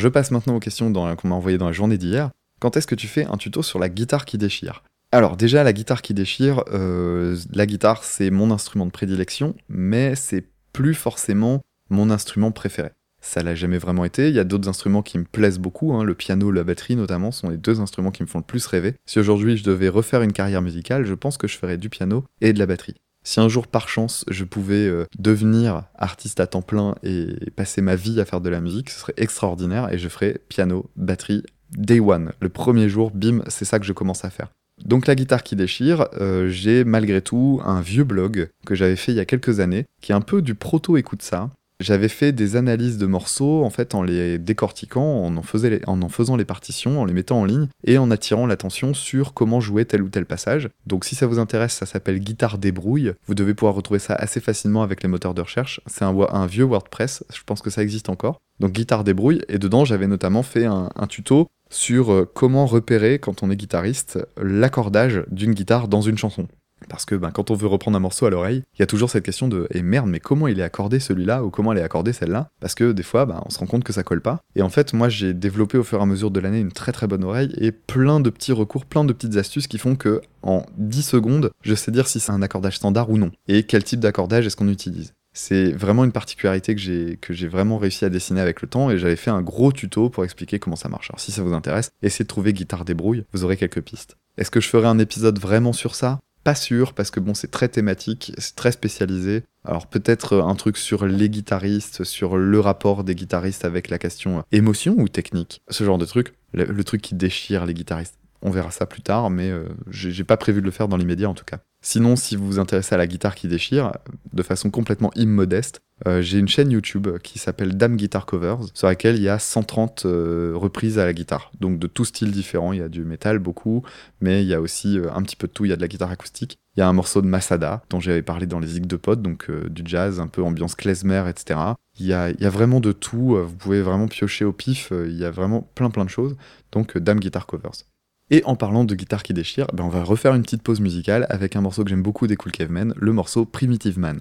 [0.05, 2.31] Je passe maintenant aux questions qu'on m'a envoyées dans la journée d'hier.
[2.61, 4.83] Quand est-ce que tu fais un tuto sur la guitare qui déchire?
[5.13, 10.15] Alors déjà, la guitare qui déchire, euh, la guitare c'est mon instrument de prédilection, mais
[10.15, 10.45] c'est
[10.75, 12.91] plus forcément mon instrument préféré.
[13.23, 14.29] Ça l'a jamais vraiment été.
[14.29, 15.95] Il y a d'autres instruments qui me plaisent beaucoup.
[15.95, 16.05] hein.
[16.05, 18.97] Le piano, la batterie notamment sont les deux instruments qui me font le plus rêver.
[19.07, 22.25] Si aujourd'hui je devais refaire une carrière musicale, je pense que je ferais du piano
[22.43, 22.97] et de la batterie.
[23.27, 27.81] Si un jour par chance je pouvais euh, devenir artiste à temps plein et passer
[27.81, 31.43] ma vie à faire de la musique, ce serait extraordinaire et je ferais piano, batterie,
[31.71, 32.33] day one.
[32.41, 34.49] Le premier jour, bim, c'est ça que je commence à faire.
[34.85, 39.13] Donc la guitare qui déchire, euh, j'ai malgré tout un vieux blog que j'avais fait
[39.13, 41.51] il y a quelques années, qui est un peu du proto-écoute ça.
[41.81, 46.45] J'avais fait des analyses de morceaux en fait en les décortiquant, en en, faisant les
[46.45, 50.09] partitions, en les mettant en ligne et en attirant l'attention sur comment jouer tel ou
[50.09, 50.69] tel passage.
[50.87, 53.13] Donc si ça vous intéresse, ça s'appelle Guitare débrouille.
[53.27, 55.81] Vous devez pouvoir retrouver ça assez facilement avec les moteurs de recherche.
[55.87, 58.41] C'est un, vieux WordPress, je pense que ça existe encore.
[58.61, 63.19] Donc Guitare débrouille et dedans j'avais notamment fait un, un tuto sur euh, comment repérer
[63.19, 66.47] quand on est guitariste l'accordage d'une guitare dans une chanson.
[66.89, 69.11] Parce que ben, quand on veut reprendre un morceau à l'oreille, il y a toujours
[69.11, 71.83] cette question de «et merde, mais comment il est accordé celui-là ou comment elle est
[71.83, 74.41] accordée celle-là?» Parce que des fois, ben, on se rend compte que ça colle pas.
[74.57, 76.93] Et en fait, moi, j'ai développé au fur et à mesure de l'année une très
[76.93, 80.21] très bonne oreille et plein de petits recours, plein de petites astuces qui font que
[80.43, 83.31] en 10 secondes, je sais dire si c'est un accordage standard ou non.
[83.49, 85.15] Et quel type d'accordage est-ce qu'on utilise?
[85.37, 89.17] C'est vraiment une particularité que j'ai vraiment réussi à dessiner avec le temps et j'avais
[89.17, 91.11] fait un gros tuto pour expliquer comment ça marche.
[91.11, 94.17] Alors si ça vous intéresse, essayez de trouver guitare débrouille, vous aurez quelques pistes.
[94.39, 96.21] Est-ce que je ferai un épisode vraiment sur ça?
[96.45, 99.45] Pas sûr parce que bon, c'est très thématique, c'est très spécialisé.
[99.65, 104.45] Alors peut-être un truc sur les guitaristes, sur le rapport des guitaristes avec la question
[104.53, 108.19] émotion ou technique, ce genre de truc, le, truc qui déchire les guitaristes.
[108.43, 111.31] On verra ça plus tard, mais euh, j'ai pas prévu de le faire dans l'immédiat
[111.31, 111.61] en tout cas.
[111.87, 113.93] Sinon, si vous vous intéressez à la guitare qui déchire,
[114.33, 118.89] de façon complètement immodeste, euh, j'ai une chaîne YouTube qui s'appelle Dame Guitar Covers, sur
[118.89, 121.53] laquelle il y a 130 euh, reprises à la guitare.
[121.61, 123.83] Donc de tout style différent, il y a du métal beaucoup,
[124.23, 125.83] mais il y a aussi euh, un petit peu de tout, il y a de
[125.83, 126.57] la guitare acoustique.
[126.75, 129.21] Il y a un morceau de Masada, dont j'avais parlé dans les Zig de Pod,
[129.21, 131.61] donc du jazz, un peu ambiance klezmer, etc.
[132.01, 135.31] Il y, a, vraiment de tout, vous pouvez vraiment piocher au pif, il y a
[135.31, 136.35] vraiment plein plein de choses.
[136.73, 137.85] Donc Dame Guitar Covers.
[138.31, 141.27] Et en parlant de guitare qui déchire, ben on va refaire une petite pause musicale
[141.29, 144.21] avec un morceau que j'aime beaucoup des Cool Cavemen, le morceau Primitive Man.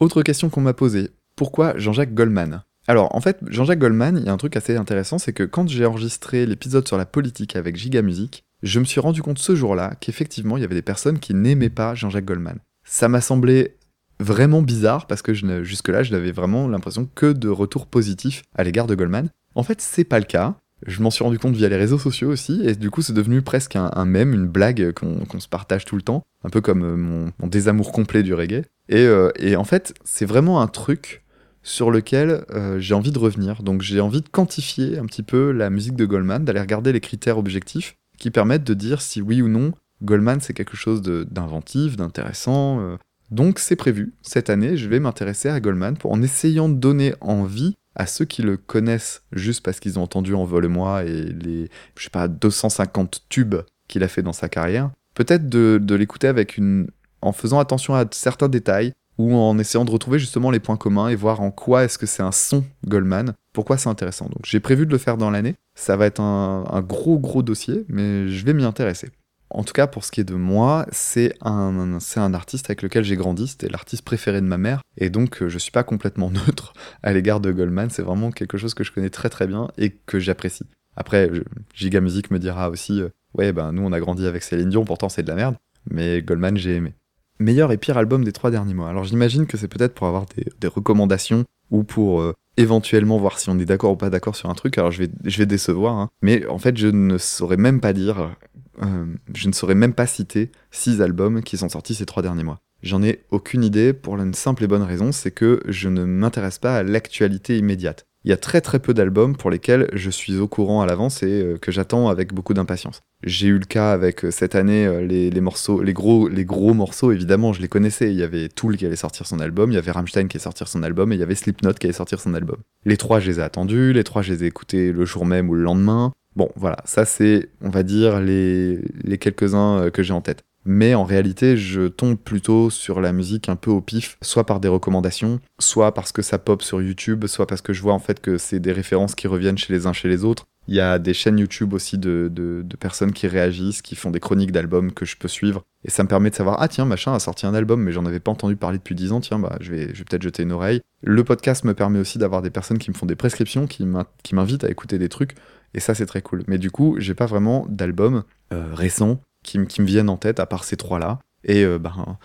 [0.00, 1.10] Autre question qu'on m'a posée.
[1.36, 2.62] Pourquoi Jean-Jacques Goldman?
[2.86, 5.68] Alors, en fait, Jean-Jacques Goldman, il y a un truc assez intéressant, c'est que quand
[5.68, 9.54] j'ai enregistré l'épisode sur la politique avec Giga Music, je me suis rendu compte ce
[9.54, 12.58] jour-là qu'effectivement, il y avait des personnes qui n'aimaient pas Jean-Jacques Goldman.
[12.84, 13.76] Ça m'a semblé
[14.20, 18.86] vraiment bizarre parce que jusque-là, je n'avais vraiment l'impression que de retours positifs à l'égard
[18.86, 19.30] de Goldman.
[19.54, 20.56] En fait, c'est pas le cas.
[20.86, 23.40] Je m'en suis rendu compte via les réseaux sociaux aussi, et du coup, c'est devenu
[23.40, 26.82] presque un, un mème, une blague qu'on se partage tout le temps, un peu comme
[26.82, 28.64] euh, mon, désamour complet du reggae.
[28.88, 31.24] Et, euh, et en fait, c'est vraiment un truc
[31.62, 33.62] sur lequel euh, j'ai envie de revenir.
[33.62, 37.00] Donc j'ai envie de quantifier un petit peu la musique de Goldman, d'aller regarder les
[37.00, 39.72] critères objectifs qui permettent de dire si oui ou non
[40.02, 42.98] Goldman c'est quelque chose d'inventif, d'intéressant.
[43.30, 44.12] Donc c'est prévu.
[44.20, 48.24] Cette année, je vais m'intéresser à Goldman pour, en essayant de donner envie à ceux
[48.24, 53.24] qui le connaissent juste parce qu'ils ont entendu Envole-moi et les, je sais pas, 250
[53.28, 53.56] tubes
[53.88, 54.90] qu'il a fait dans sa carrière.
[55.14, 56.88] Peut-être de, l'écouter avec une,
[57.22, 61.08] en faisant attention à certains détails, ou en essayant de retrouver justement les points communs
[61.08, 64.24] et voir en quoi est-ce que c'est un son Goldman, pourquoi c'est intéressant.
[64.24, 67.84] Donc j'ai prévu de le faire dans l'année, ça va être un gros gros dossier,
[67.88, 69.10] mais je vais m'y intéresser.
[69.54, 72.82] En tout cas, pour ce qui est de moi, c'est un, c'est un artiste avec
[72.82, 75.84] lequel j'ai grandi, c'était l'artiste préféré de ma mère, et donc euh, je suis pas
[75.84, 76.72] complètement neutre
[77.04, 79.90] à l'égard de Goldman, c'est vraiment quelque chose que je connais très très bien et
[80.06, 80.64] que j'apprécie.
[80.96, 81.30] Après,
[81.72, 84.84] Giga Music me dira aussi, euh, ouais, ben nous on a grandi avec Céline Dion,
[84.84, 85.56] pourtant c'est de la merde,
[85.88, 86.94] mais Goldman j'ai aimé.
[87.38, 88.88] Meilleur et pire album des trois derniers mois.
[88.88, 93.38] Alors j'imagine que c'est peut-être pour avoir des, des recommandations ou pour euh, éventuellement voir
[93.38, 94.78] si on est d'accord ou pas d'accord sur un truc.
[94.78, 96.10] Alors je vais, je vais décevoir, hein.
[96.22, 98.36] mais en fait je ne saurais même pas dire,
[98.82, 102.44] euh, je ne saurais même pas citer six albums qui sont sortis ces trois derniers
[102.44, 102.60] mois.
[102.82, 106.58] J'en ai aucune idée pour une simple et bonne raison, c'est que je ne m'intéresse
[106.58, 108.06] pas à l'actualité immédiate.
[108.24, 111.22] Il y a très très peu d'albums pour lesquels je suis au courant à l'avance
[111.22, 113.02] et euh, que j'attends avec beaucoup d'impatience.
[113.22, 116.72] J'ai eu le cas avec euh, cette année euh, les, morceaux, les gros, les gros
[116.72, 118.10] morceaux évidemment je les connaissais.
[118.10, 120.42] Il y avait Tool qui allait sortir son album, il y avait Rammstein qui allait
[120.42, 122.56] sortir son album et il y avait Slipknot qui allait sortir son album.
[122.86, 125.50] Les trois je les ai attendus, les trois je les ai écoutés le jour même
[125.50, 126.12] ou le lendemain.
[126.34, 128.80] Bon voilà, ça c'est on va dire les,
[129.20, 130.44] quelques-uns que j'ai en tête.
[130.64, 134.60] Mais en réalité, je tombe plutôt sur la musique un peu au pif, soit par
[134.60, 137.98] des recommandations, soit parce que ça pop sur YouTube, soit parce que je vois en
[137.98, 140.44] fait que c'est des références qui reviennent chez les uns chez les autres.
[140.66, 144.20] Il y a des chaînes YouTube aussi de, de, personnes qui réagissent, qui font des
[144.20, 145.62] chroniques d'albums que je peux suivre.
[145.84, 148.06] Et ça me permet de savoir, ah tiens, machin a sorti un album, mais j'en
[148.06, 150.42] avais pas entendu parler depuis 10 ans, tiens, bah je vais, je vais peut-être jeter
[150.42, 150.80] une oreille.
[151.02, 154.06] Le podcast me permet aussi d'avoir des personnes qui me font des prescriptions, qui m'in-
[154.22, 155.34] qui m'invitent à écouter des trucs.
[155.74, 156.44] Et ça, c'est très cool.
[156.46, 160.46] Mais du coup, j'ai pas vraiment d'albums euh, récents qui, me- viennent en tête, à
[160.46, 161.20] part ces trois-là.
[161.44, 162.18] Et euh, ben,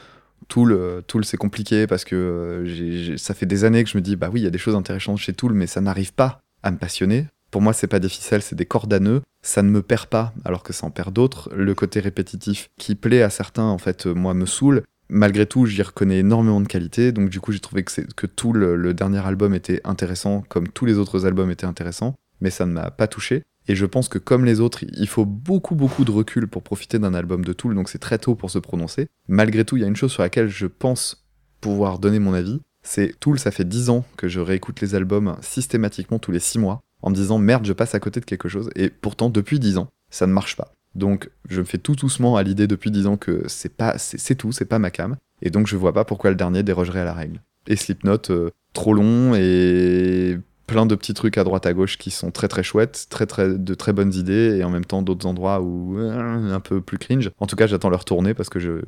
[0.57, 4.29] euh, c'est compliqué parce que euh, ça fait des années que je me dis, bah
[4.33, 6.77] oui, il y a des choses intéressantes chez Tool, mais ça n'arrive pas à me
[6.77, 7.27] passionner.
[7.51, 9.21] Pour moi, c'est pas des ficelles, c'est des cordes à nœuds.
[9.41, 11.49] Ça ne me perd pas, alors que ça en perd d'autres.
[11.55, 14.83] Le côté répétitif qui plaît à certains, en fait, euh, moi, me saoule.
[15.11, 18.75] Malgré tout, j'y reconnais énormément de qualité, donc du coup, j'ai trouvé que, que Tool,
[18.75, 22.73] le dernier album, était intéressant, comme tous les autres albums étaient intéressants, mais ça ne
[22.73, 23.41] m'a pas touché.
[23.69, 26.97] Et je pense que comme les autres, il faut beaucoup beaucoup de recul pour profiter
[26.97, 29.09] d'un album de Tool, donc c'est très tôt pour se prononcer.
[29.27, 31.23] Malgré tout, il y a une chose sur laquelle je pense
[31.61, 35.37] pouvoir donner mon avis, c'est Tool, ça fait 10 ans que je réécoute les albums
[35.41, 38.49] systématiquement tous les 6 mois, en me disant merde, je passe à côté de quelque
[38.49, 40.73] chose, et pourtant depuis 10 ans, ça ne marche pas.
[40.95, 44.33] Donc je me fais tout doucement à l'idée depuis 10 ans que c'est pas c'est
[44.33, 47.05] tout, c'est pas ma cam, et donc je vois pas pourquoi le dernier dérogerait à
[47.05, 47.39] la règle.
[47.67, 50.39] Et Slipknot, euh, trop long et
[50.69, 53.49] plein de petits trucs à droite à gauche qui sont très très chouettes, très très
[53.49, 56.97] de très bonnes idées et en même temps d'autres endroits où euh, un peu plus
[56.97, 57.31] cringe.
[57.39, 58.81] En tout cas, j'attends leur tournée parce que je,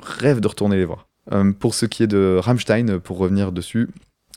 [0.00, 1.08] rêve de retourner les voir.
[1.32, 3.88] Euh, pour ce qui est de Rammstein, pour revenir dessus,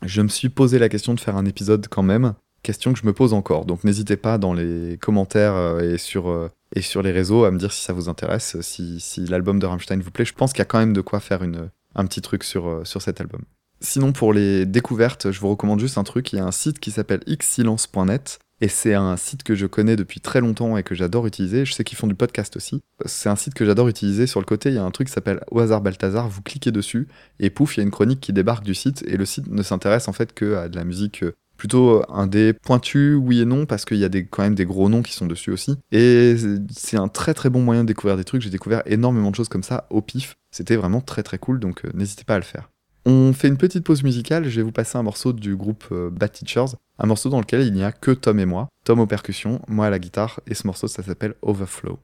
[0.03, 2.33] je me suis posé la question de faire un épisode quand même.
[2.63, 3.65] Question que je me pose encore.
[3.65, 7.57] Donc n'hésitez pas dans les commentaires euh, et sur, et sur les réseaux à me
[7.57, 10.25] dire si ça vous intéresse, si, si l'album de Rammstein vous plaît.
[10.25, 12.85] Je pense qu'il y a quand même de quoi faire une, un petit truc sur,
[12.85, 13.41] sur cet album.
[13.81, 16.31] Sinon, pour les découvertes, je vous recommande juste un truc.
[16.33, 18.39] Il y a un site qui s'appelle xsilence.net.
[18.63, 21.65] Et c'est un site que je connais depuis très longtemps et que j'adore utiliser.
[21.65, 22.83] Je sais qu'ils font du podcast aussi.
[23.07, 24.27] C'est un site que j'adore utiliser.
[24.27, 26.29] Sur le côté, il y a un truc qui s'appelle Au hasard Balthazar.
[26.29, 27.07] Vous cliquez dessus
[27.39, 29.03] et pouf, il y a une chronique qui débarque du site.
[29.07, 32.27] Et le site ne s'intéresse en fait que à de la musique euh, plutôt un
[32.27, 35.13] des pointus, oui et non, parce qu'il y a quand même des gros noms qui
[35.13, 35.77] sont dessus aussi.
[35.91, 36.35] Et
[36.69, 38.43] c'est un très très bon moyen de découvrir des trucs.
[38.43, 40.37] J'ai découvert énormément de choses comme ça au pif.
[40.51, 42.69] C'était vraiment très très cool, donc euh, n'hésitez pas à le faire.
[43.05, 46.11] On fait une petite pause musicale, je vais vous passer un morceau du groupe euh,
[46.11, 49.07] Bad Teachers, un morceau dans lequel il n'y a que Tom et moi, Tom aux
[49.07, 51.97] percussions, moi à la guitare, et ce morceau ça s'appelle Overflow.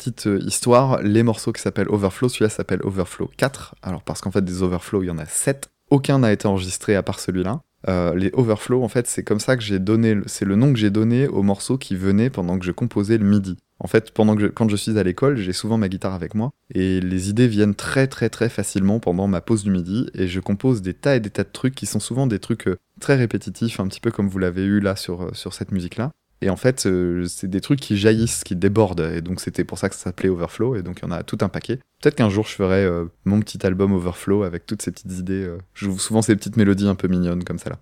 [0.00, 3.74] Petite euh, histoire, les morceaux qui s'appellent Overflow, celui-là s'appelle Overflow 4.
[3.82, 5.70] Alors parce qu'en fait des Overflow, il y en a 7.
[5.90, 7.60] Aucun n'a été enregistré à part celui-là.
[7.88, 10.78] Euh, les Overflow, en fait, c'est comme ça que j'ai donné, c'est le nom que
[10.78, 13.56] j'ai donné aux morceaux qui venaient pendant que je composais le midi.
[13.78, 16.52] En fait, pendant que quand je suis à l'école, j'ai souvent ma guitare avec moi
[16.74, 20.38] et les idées viennent très très très facilement pendant ma pause du midi et je
[20.38, 23.16] compose des tas et des tas de trucs qui sont souvent des trucs euh, très
[23.16, 26.12] répétitifs, un petit peu comme vous l'avez eu là sur, sur cette musique-là.
[26.42, 29.10] Et en fait, euh, c'est des trucs qui jaillissent, qui débordent.
[29.14, 30.76] Et donc, c'était pour ça que ça s'appelait Overflow.
[30.76, 31.76] Et donc, il y en a tout un paquet.
[32.00, 35.44] Peut-être qu'un jour, je ferai euh, mon petit album Overflow avec toutes ces petites idées.
[35.44, 37.78] euh, je joue souvent ces petites mélodies un peu mignonnes comme ça là.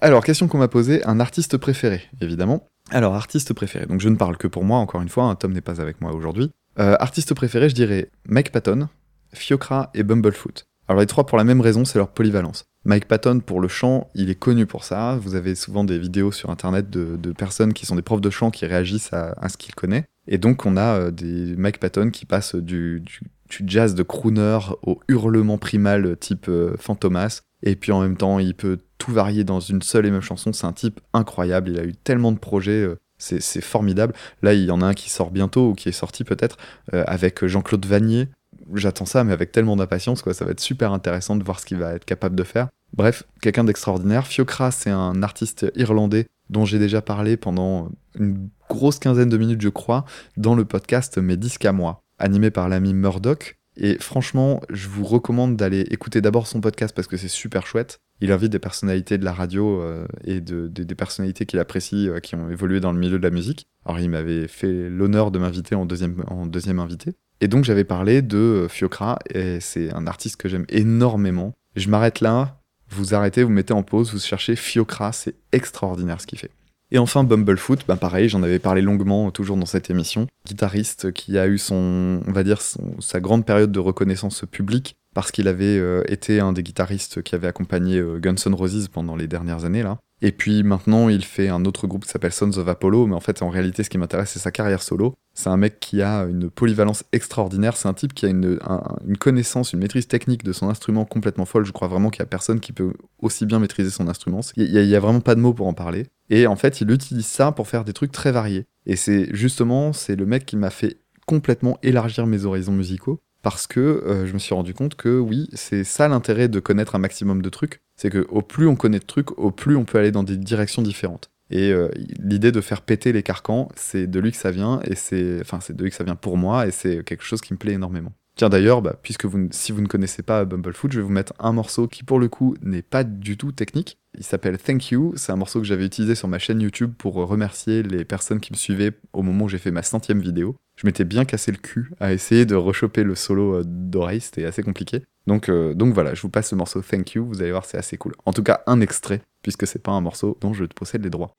[0.00, 2.66] Alors, question qu'on m'a posée, un artiste préféré, évidemment.
[2.90, 3.86] Alors, artiste préféré.
[3.86, 5.24] Donc, je ne parle que pour moi, encore une fois.
[5.24, 6.50] hein, Tom n'est pas avec moi aujourd'hui.
[6.76, 8.88] Artiste préféré, je dirais Mike Patton,
[9.32, 10.64] Fiocra et Bumblefoot.
[10.88, 12.64] Alors, les trois pour la même raison, c'est leur polyvalence.
[12.84, 15.16] Mike Patton, pour le chant, il est connu pour ça.
[15.16, 18.50] Vous avez souvent des vidéos sur Internet de, personnes qui sont des profs de chant
[18.50, 20.04] qui réagissent à, ce qu'il connaît.
[20.26, 23.20] Et donc, on a euh, des Mike Patton qui passent du, du,
[23.66, 27.42] jazz de crooner au hurlement primal type euh, Fantomas.
[27.62, 30.52] Et puis en même temps, il peut tout varier dans une seule et même chanson.
[30.52, 31.70] C'est un type incroyable.
[31.70, 32.82] Il a eu tellement de projets.
[32.82, 34.14] euh, c'est formidable.
[34.42, 36.56] Là, il y en a un qui sort bientôt ou qui est sorti peut-être
[36.90, 38.26] avec Jean-Claude Vanier.
[38.74, 40.34] J'attends ça, mais avec tellement d'impatience, quoi.
[40.34, 42.68] Ça va être super intéressant de voir ce qu'il va être capable de faire.
[42.94, 44.26] Bref, quelqu'un d'extraordinaire.
[44.26, 49.60] Fiocra, c'est un artiste irlandais dont j'ai déjà parlé pendant une grosse quinzaine de minutes,
[49.62, 50.04] je crois,
[50.36, 53.58] dans le podcast Mes disques à moi, animé par l'ami Murdoch.
[53.78, 58.00] Et franchement, je vous recommande d'aller écouter d'abord son podcast parce que c'est super chouette.
[58.20, 62.08] Il invite des personnalités de la radio euh, et de, de- des personnalités qu'il apprécie,
[62.10, 63.66] euh, qui ont évolué dans le milieu de la musique.
[63.86, 67.14] Alors il m'avait fait l'honneur de m'inviter en deuxième invité.
[67.42, 71.54] Et donc j'avais parlé de euh, Fiocra, et c'est un artiste que j'aime énormément.
[71.74, 76.28] Je m'arrête là, vous arrêtez, vous mettez en pause, vous cherchez Fiocra, c'est extraordinaire ce
[76.28, 76.52] qu'il fait.
[76.92, 80.28] Et enfin Bumblefoot, bah pareil, j'en avais parlé longuement euh, toujours dans cette émission.
[80.46, 82.60] Guitariste qui a eu son, on va dire,
[83.00, 87.34] sa grande période de reconnaissance publique parce qu'il avait euh, été un des guitaristes qui
[87.34, 89.98] avait accompagné Guns N' Roses pendant les dernières années là.
[90.24, 93.20] Et puis maintenant, il fait un autre groupe qui s'appelle Sons of Apollo, mais en
[93.20, 95.14] fait, en réalité, ce qui m'intéresse, c'est sa carrière solo.
[95.34, 97.76] C'est un mec qui a une polyvalence extraordinaire.
[97.76, 101.04] C'est un type qui a une, un- une connaissance, une maîtrise technique de son instrument
[101.04, 101.64] complètement folle.
[101.64, 104.40] Je crois vraiment qu'il y a personne qui peut aussi bien maîtriser son instrument.
[104.56, 106.06] Il y, a- il y a vraiment pas de mots pour en parler.
[106.30, 108.66] Et en fait, il utilise ça pour faire des trucs très variés.
[108.86, 113.66] Et c'est justement, c'est le mec qui m'a fait complètement élargir mes horizons musicaux parce
[113.66, 116.98] que euh, je me suis rendu compte que oui, c'est ça l'intérêt de connaître un
[117.00, 119.96] maximum de trucs, c'est que au plus on connaît de trucs, au plus on peut
[119.96, 121.30] aller dans des directions différentes.
[121.50, 121.88] Et euh,
[122.18, 125.60] l'idée de faire péter les carcans, c'est de lui que ça vient, et c'est, enfin,
[125.60, 127.74] c'est de lui que ça vient pour moi, et c'est quelque chose qui me plaît
[127.74, 128.12] énormément.
[128.34, 131.32] Tiens d'ailleurs, bah, puisque vous, si vous ne connaissez pas Bumblefoot, je vais vous mettre
[131.38, 133.98] un morceau qui pour le coup n'est pas du tout technique.
[134.18, 135.12] Il s'appelle Thank You.
[135.16, 138.52] C'est un morceau que j'avais utilisé sur ma chaîne YouTube pour remercier les personnes qui
[138.52, 140.56] me suivaient au moment où j'ai fait ma centième vidéo.
[140.76, 144.46] Je m'étais bien cassé le cul à essayer de rechoper le solo euh, d'oreille, c'était
[144.46, 145.02] assez compliqué.
[145.26, 147.78] Donc, euh, donc voilà, je vous passe le morceau Thank You, vous allez voir, c'est
[147.78, 148.14] assez cool.
[148.26, 151.34] En tout cas, un extrait, puisque c'est pas un morceau dont je possède les droits.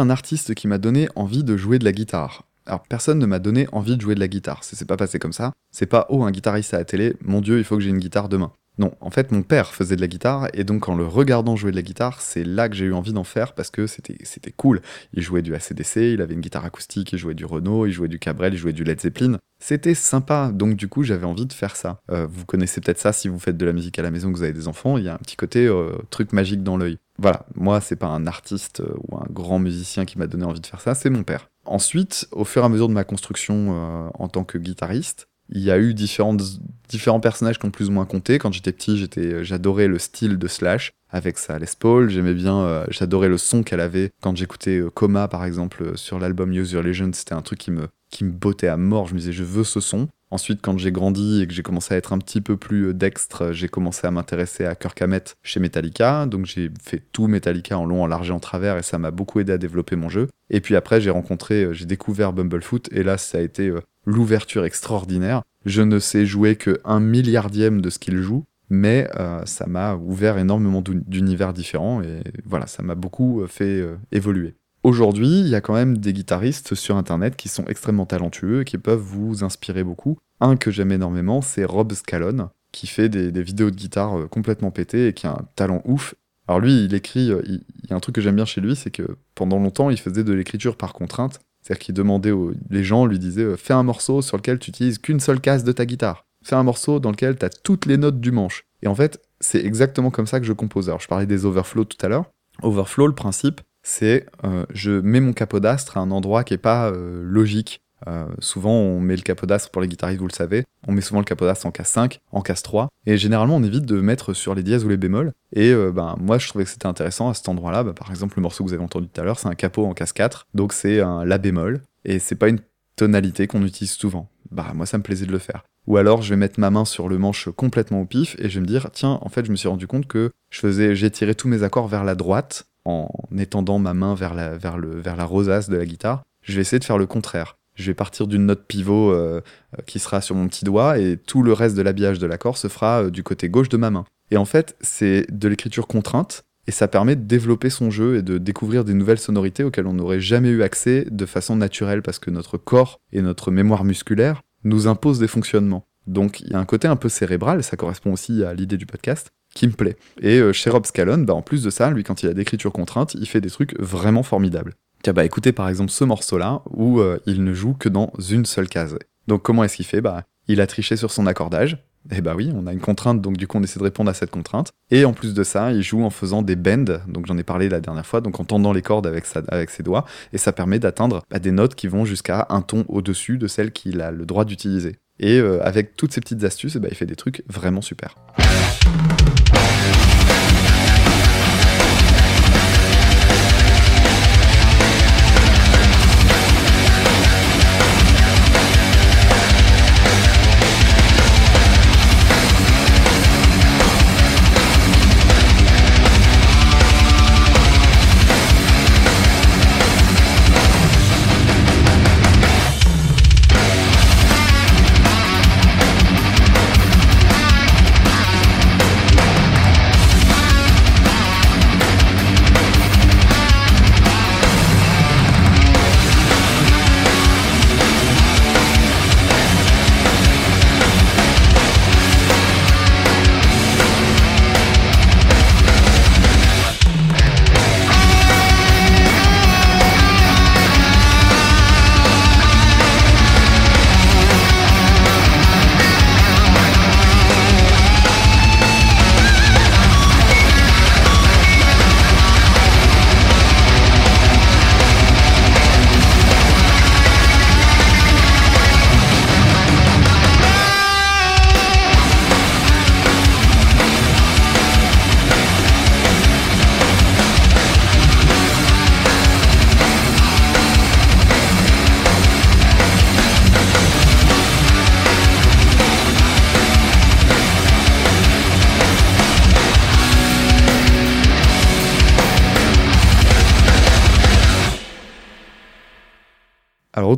[0.00, 3.38] un artiste qui m'a donné envie de jouer de la guitare Alors personne ne m'a
[3.38, 5.52] donné envie de jouer de la guitare, ça s'est pas passé comme ça.
[5.70, 7.98] C'est pas oh un guitariste à la télé, mon dieu il faut que j'ai une
[7.98, 8.52] guitare demain.
[8.78, 11.70] Non, en fait mon père faisait de la guitare et donc en le regardant jouer
[11.70, 14.52] de la guitare, c'est là que j'ai eu envie d'en faire parce que c'était c'était
[14.52, 14.80] cool.
[15.12, 18.08] Il jouait du ACDC, il avait une guitare acoustique, il jouait du Renault, il jouait
[18.08, 19.36] du Cabrel, il jouait du Led Zeppelin.
[19.62, 22.00] C'était sympa, donc du coup j'avais envie de faire ça.
[22.10, 24.38] Euh, vous connaissez peut-être ça si vous faites de la musique à la maison, que
[24.38, 26.96] vous avez des enfants, il y a un petit côté euh, truc magique dans l'œil.
[27.20, 30.60] Voilà, moi c'est pas un artiste euh, ou un grand musicien qui m'a donné envie
[30.60, 31.50] de faire ça, c'est mon père.
[31.66, 35.62] Ensuite, au fur et à mesure de ma construction euh, en tant que guitariste, il
[35.62, 36.42] y a eu différentes,
[36.88, 38.38] différents personnages qui ont plus ou moins compté.
[38.38, 42.08] Quand j'étais petit, j'étais, j'adorais le style de Slash avec sa Les Paul.
[42.08, 45.96] J'aimais bien, euh, j'adorais le son qu'elle avait quand j'écoutais euh, Coma par exemple euh,
[45.96, 47.14] sur l'album Use Your Legend.
[47.14, 49.08] C'était un truc qui me, qui me bottait à mort.
[49.08, 50.08] Je me disais, je veux ce son.
[50.32, 52.94] Ensuite, quand j'ai grandi et que j'ai commencé à être un petit peu plus euh,
[52.94, 55.02] dextre, euh, j'ai commencé à m'intéresser à Kirk
[55.42, 56.26] chez Metallica.
[56.26, 59.10] Donc j'ai fait tout Metallica en long, en large et en travers et ça m'a
[59.10, 60.28] beaucoup aidé à développer mon jeu.
[60.48, 63.72] Et puis après, j'ai rencontré, euh, j'ai découvert Bumblefoot et là, ça a été
[64.06, 65.42] l'ouverture extraordinaire.
[65.66, 69.08] Je ne sais jouer que un milliardième de ce qu'il joue, mais
[69.44, 74.54] ça m'a ouvert énormément d'u- d'univers différents et voilà, ça m'a beaucoup fait évoluer.
[74.82, 78.64] Aujourd'hui, il y a quand même des guitaristes sur internet qui sont extrêmement talentueux et
[78.64, 80.16] qui peuvent vous inspirer beaucoup.
[80.40, 84.70] Un que j'aime énormément, c'est Rob Scallon, qui fait des, vidéos de guitare euh, complètement
[84.70, 86.14] pétées et qui a un talent ouf.
[86.48, 88.74] Alors lui, il écrit, euh, il y a un truc que j'aime bien chez lui,
[88.74, 91.40] c'est que pendant longtemps, il faisait de l'écriture par contrainte.
[91.60, 94.70] C'est-à-dire qu'il demandait aux les gens, lui disaient euh, fais un morceau sur lequel tu
[94.70, 96.24] utilises qu'une seule case de ta guitare.
[96.42, 98.64] Fais un morceau dans lequel tu as toutes les notes du manche.
[98.80, 100.88] Et en fait, c'est exactement comme ça que je compose.
[100.88, 102.30] Alors je parlais des overflows tout à l'heure.
[102.62, 106.90] Overflow, le principe, c'est euh, je mets mon capodastre à un endroit qui est pas
[106.90, 107.82] euh, logique.
[108.06, 110.64] Euh, souvent, on met le capodastre pour les guitaristes, vous le savez.
[110.88, 112.88] On met souvent le capodastre en casse 5, en casse 3.
[113.06, 115.32] Et généralement, on évite de mettre sur les dièses ou les bémols.
[115.52, 117.84] Et ben, moi, je trouvais que c'était intéressant à cet endroit-là.
[117.84, 119.84] Bah, par exemple, le morceau que vous avez entendu tout à l'heure, c'est un capot
[119.84, 120.46] en casse 4.
[120.54, 121.82] Donc, c'est un La bémol.
[122.06, 122.60] Et c'est pas une
[122.96, 124.30] tonalité qu'on utilise souvent.
[124.50, 125.64] Bah, moi, ça me plaisait de le faire.
[125.86, 128.54] Ou alors, je vais mettre ma main sur le manche complètement au pif et je
[128.54, 131.10] vais me dire, tiens, en fait, je me suis rendu compte que je faisais, j'ai
[131.10, 135.00] tiré tous mes accords vers la droite en étendant ma main vers la, vers le,
[135.00, 136.22] vers la rosace de la guitare.
[136.42, 137.56] Je vais essayer de faire le contraire.
[137.74, 139.40] Je vais partir d'une note pivot euh,
[139.78, 142.58] euh, qui sera sur mon petit doigt et tout le reste de l'habillage de l'accord
[142.58, 144.04] se fera euh, du côté gauche de ma main.
[144.30, 148.22] Et en fait, c'est de l'écriture contrainte et ça permet de développer son jeu et
[148.22, 152.18] de découvrir des nouvelles sonorités auxquelles on n'aurait jamais eu accès de façon naturelle parce
[152.18, 155.86] que notre corps et notre mémoire musculaire nous imposent des fonctionnements.
[156.06, 158.86] Donc il y a un côté un peu cérébral, ça correspond aussi à l'idée du
[158.86, 159.96] podcast, qui me plaît.
[160.20, 162.72] Et euh, chez Rob Scallon, bah, en plus de ça, lui quand il a d'écriture
[162.72, 164.74] contrainte, il fait des trucs vraiment formidables.
[165.02, 168.44] Tiens, bah écoutez par exemple ce morceau-là où euh, il ne joue que dans une
[168.44, 168.98] seule case.
[169.28, 170.02] Donc comment est-ce qu'il fait?
[170.02, 171.78] Bah il a triché sur son accordage.
[172.10, 174.14] Et bah oui, on a une contrainte, donc du coup on essaie de répondre à
[174.14, 174.72] cette contrainte.
[174.90, 177.68] Et en plus de ça, il joue en faisant des bends, donc j'en ai parlé
[177.68, 179.26] la dernière fois, donc en tendant les cordes avec,
[179.70, 183.36] ses doigts, et ça permet d'atteindre bah, des notes qui vont jusqu'à un ton au-dessus
[183.36, 184.96] de celles qu'il a le droit d'utiliser.
[185.18, 188.14] Et euh, avec toutes ces petites astuces, eh bah, il fait des trucs vraiment super.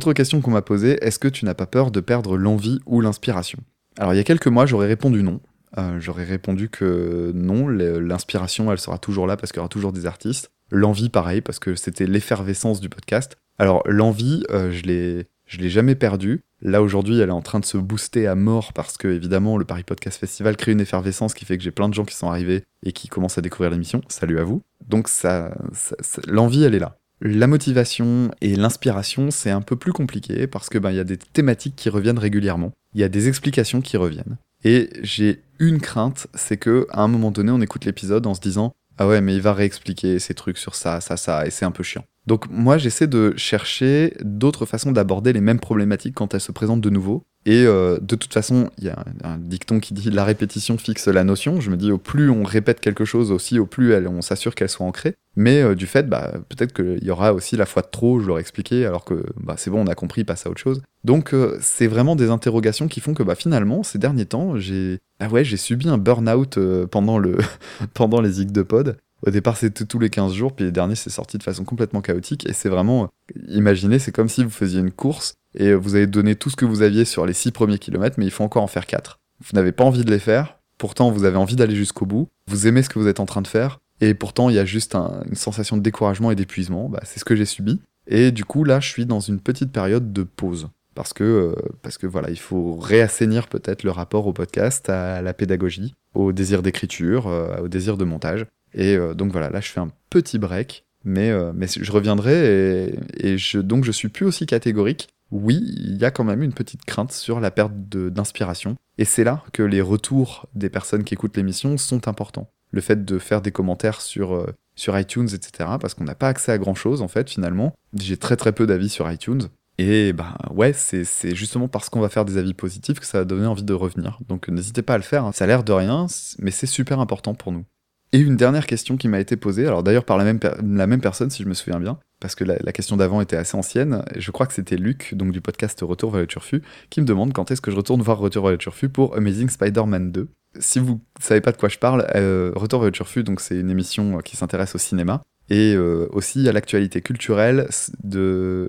[0.07, 3.01] Autre question qu'on m'a posée, est-ce que tu n'as pas peur de perdre l'envie ou
[3.01, 3.59] l'inspiration?
[3.97, 5.39] Alors, il y a quelques mois, j'aurais répondu non.
[5.77, 9.91] Euh, j'aurais répondu que non, l'inspiration, elle sera toujours là parce qu'il y aura toujours
[9.93, 10.51] des artistes.
[10.71, 13.37] L'envie, pareil, parce que c'était l'effervescence du podcast.
[13.59, 15.27] Alors, l'envie, euh, je l'ai.
[15.69, 16.41] Jamais perdue.
[16.61, 19.65] Là aujourd'hui, elle est en train de se booster à mort parce que évidemment le
[19.65, 22.27] Paris Podcast Festival crée une effervescence qui fait que j'ai plein de gens qui sont
[22.27, 24.01] arrivés et qui commencent à découvrir l'émission.
[24.07, 24.63] Salut à vous.
[24.87, 25.95] Donc ça- ça-
[26.27, 26.97] l'envie, elle est là.
[27.25, 31.05] La motivation et l'inspiration, c'est un peu plus compliqué parce que ben il y a
[31.05, 32.73] des thématiques qui reviennent régulièrement.
[32.95, 34.35] Il y a des explications qui reviennent.
[34.65, 38.41] Et j'ai une crainte, c'est que à un moment donné, on écoute l'épisode en se
[38.41, 41.63] disant ah ouais, mais il va réexpliquer ces trucs sur ça, ça, ça, et c'est
[41.63, 42.03] un peu chiant.
[42.27, 46.81] Donc moi, j'essaie de chercher d'autres façons d'aborder les mêmes problématiques quand elles se présentent
[46.81, 47.23] de nouveau.
[47.45, 51.07] Et euh, de toute façon, il y a un dicton qui dit la répétition fixe
[51.07, 51.59] la notion.
[51.59, 54.69] Je me dis au plus on répète quelque chose aussi, au plus on s'assure qu'elle
[54.69, 55.15] soit ancrée.
[55.35, 58.27] Mais euh, du fait, bah, peut-être qu'il y aura aussi la fois de trop, je
[58.27, 60.81] leur expliqué, alors que bah, c'est bon, on a compris, passe à autre chose.
[61.03, 64.99] Donc euh, c'est vraiment des interrogations qui font que bah, finalement, ces derniers temps, j'ai
[65.19, 67.37] ah ouais, j'ai subi un burn-out euh, pendant, le
[67.93, 68.97] pendant les Zig de Pod.
[69.25, 72.01] Au départ, c'était tous les 15 jours, puis les derniers, c'est sorti de façon complètement
[72.01, 72.45] chaotique.
[72.45, 73.09] Et c'est vraiment,
[73.47, 76.65] imaginez, c'est comme si vous faisiez une course et vous avez donné tout ce que
[76.65, 79.19] vous aviez sur les 6 premiers kilomètres, mais il faut encore en faire 4.
[79.41, 82.67] Vous n'avez pas envie de les faire, pourtant vous avez envie d'aller jusqu'au bout, vous
[82.67, 84.95] aimez ce que vous êtes en train de faire, et pourtant il y a juste
[84.95, 86.89] un- une sensation de découragement et d'épuisement.
[86.89, 87.81] Bah, c'est ce que j'ai subi.
[88.07, 90.67] Et du coup, là, je suis dans une petite période de pause.
[90.95, 95.21] Parce que, euh, parce que voilà, il faut réassainir peut-être le rapport au podcast, à
[95.21, 98.45] la pédagogie, au désir d'écriture, euh, au désir de montage.
[98.75, 102.89] Et euh, donc voilà, là je fais un petit break, mais, euh, mais je reviendrai
[103.19, 105.07] et, et je, donc je suis plus aussi catégorique.
[105.33, 108.75] Oui, il y a quand même une petite crainte sur la perte d'inspiration.
[108.99, 112.51] Et c'est là que les retours des personnes qui écoutent l'émission sont importants.
[112.69, 115.71] Le fait de faire des commentaires sur, euh, sur iTunes, etc.
[115.81, 117.73] Parce qu'on n'a pas accès à grand chose en fait finalement.
[117.95, 119.47] J'ai très très peu d'avis sur iTunes.
[119.79, 123.25] Et bah ouais, c'est justement parce qu'on va faire des avis positifs que ça va
[123.25, 124.19] donner envie de revenir.
[124.29, 125.31] Donc n'hésitez pas à le faire, hein.
[125.31, 126.05] ça a l'air de rien,
[126.37, 127.65] mais c'est super important pour nous.
[128.13, 131.01] Et une dernière question qui m'a été posée, alors d'ailleurs par la même, la même
[131.01, 134.29] personne si je me souviens bien, parce que la, question d'avant était assez ancienne, je
[134.29, 136.61] crois que c'était Luc, donc du podcast Retour vers le Turfu,
[136.91, 139.49] qui me demande quand est-ce que je retourne voir Retour vers le Turfu pour Amazing
[139.49, 140.27] Spider-Man 2.
[140.59, 143.59] Si vous savez pas de quoi je parle, euh, Retour vers le Turfu, donc c'est
[143.59, 147.67] une émission euh, qui s'intéresse au cinéma, et euh, aussi à l'actualité culturelle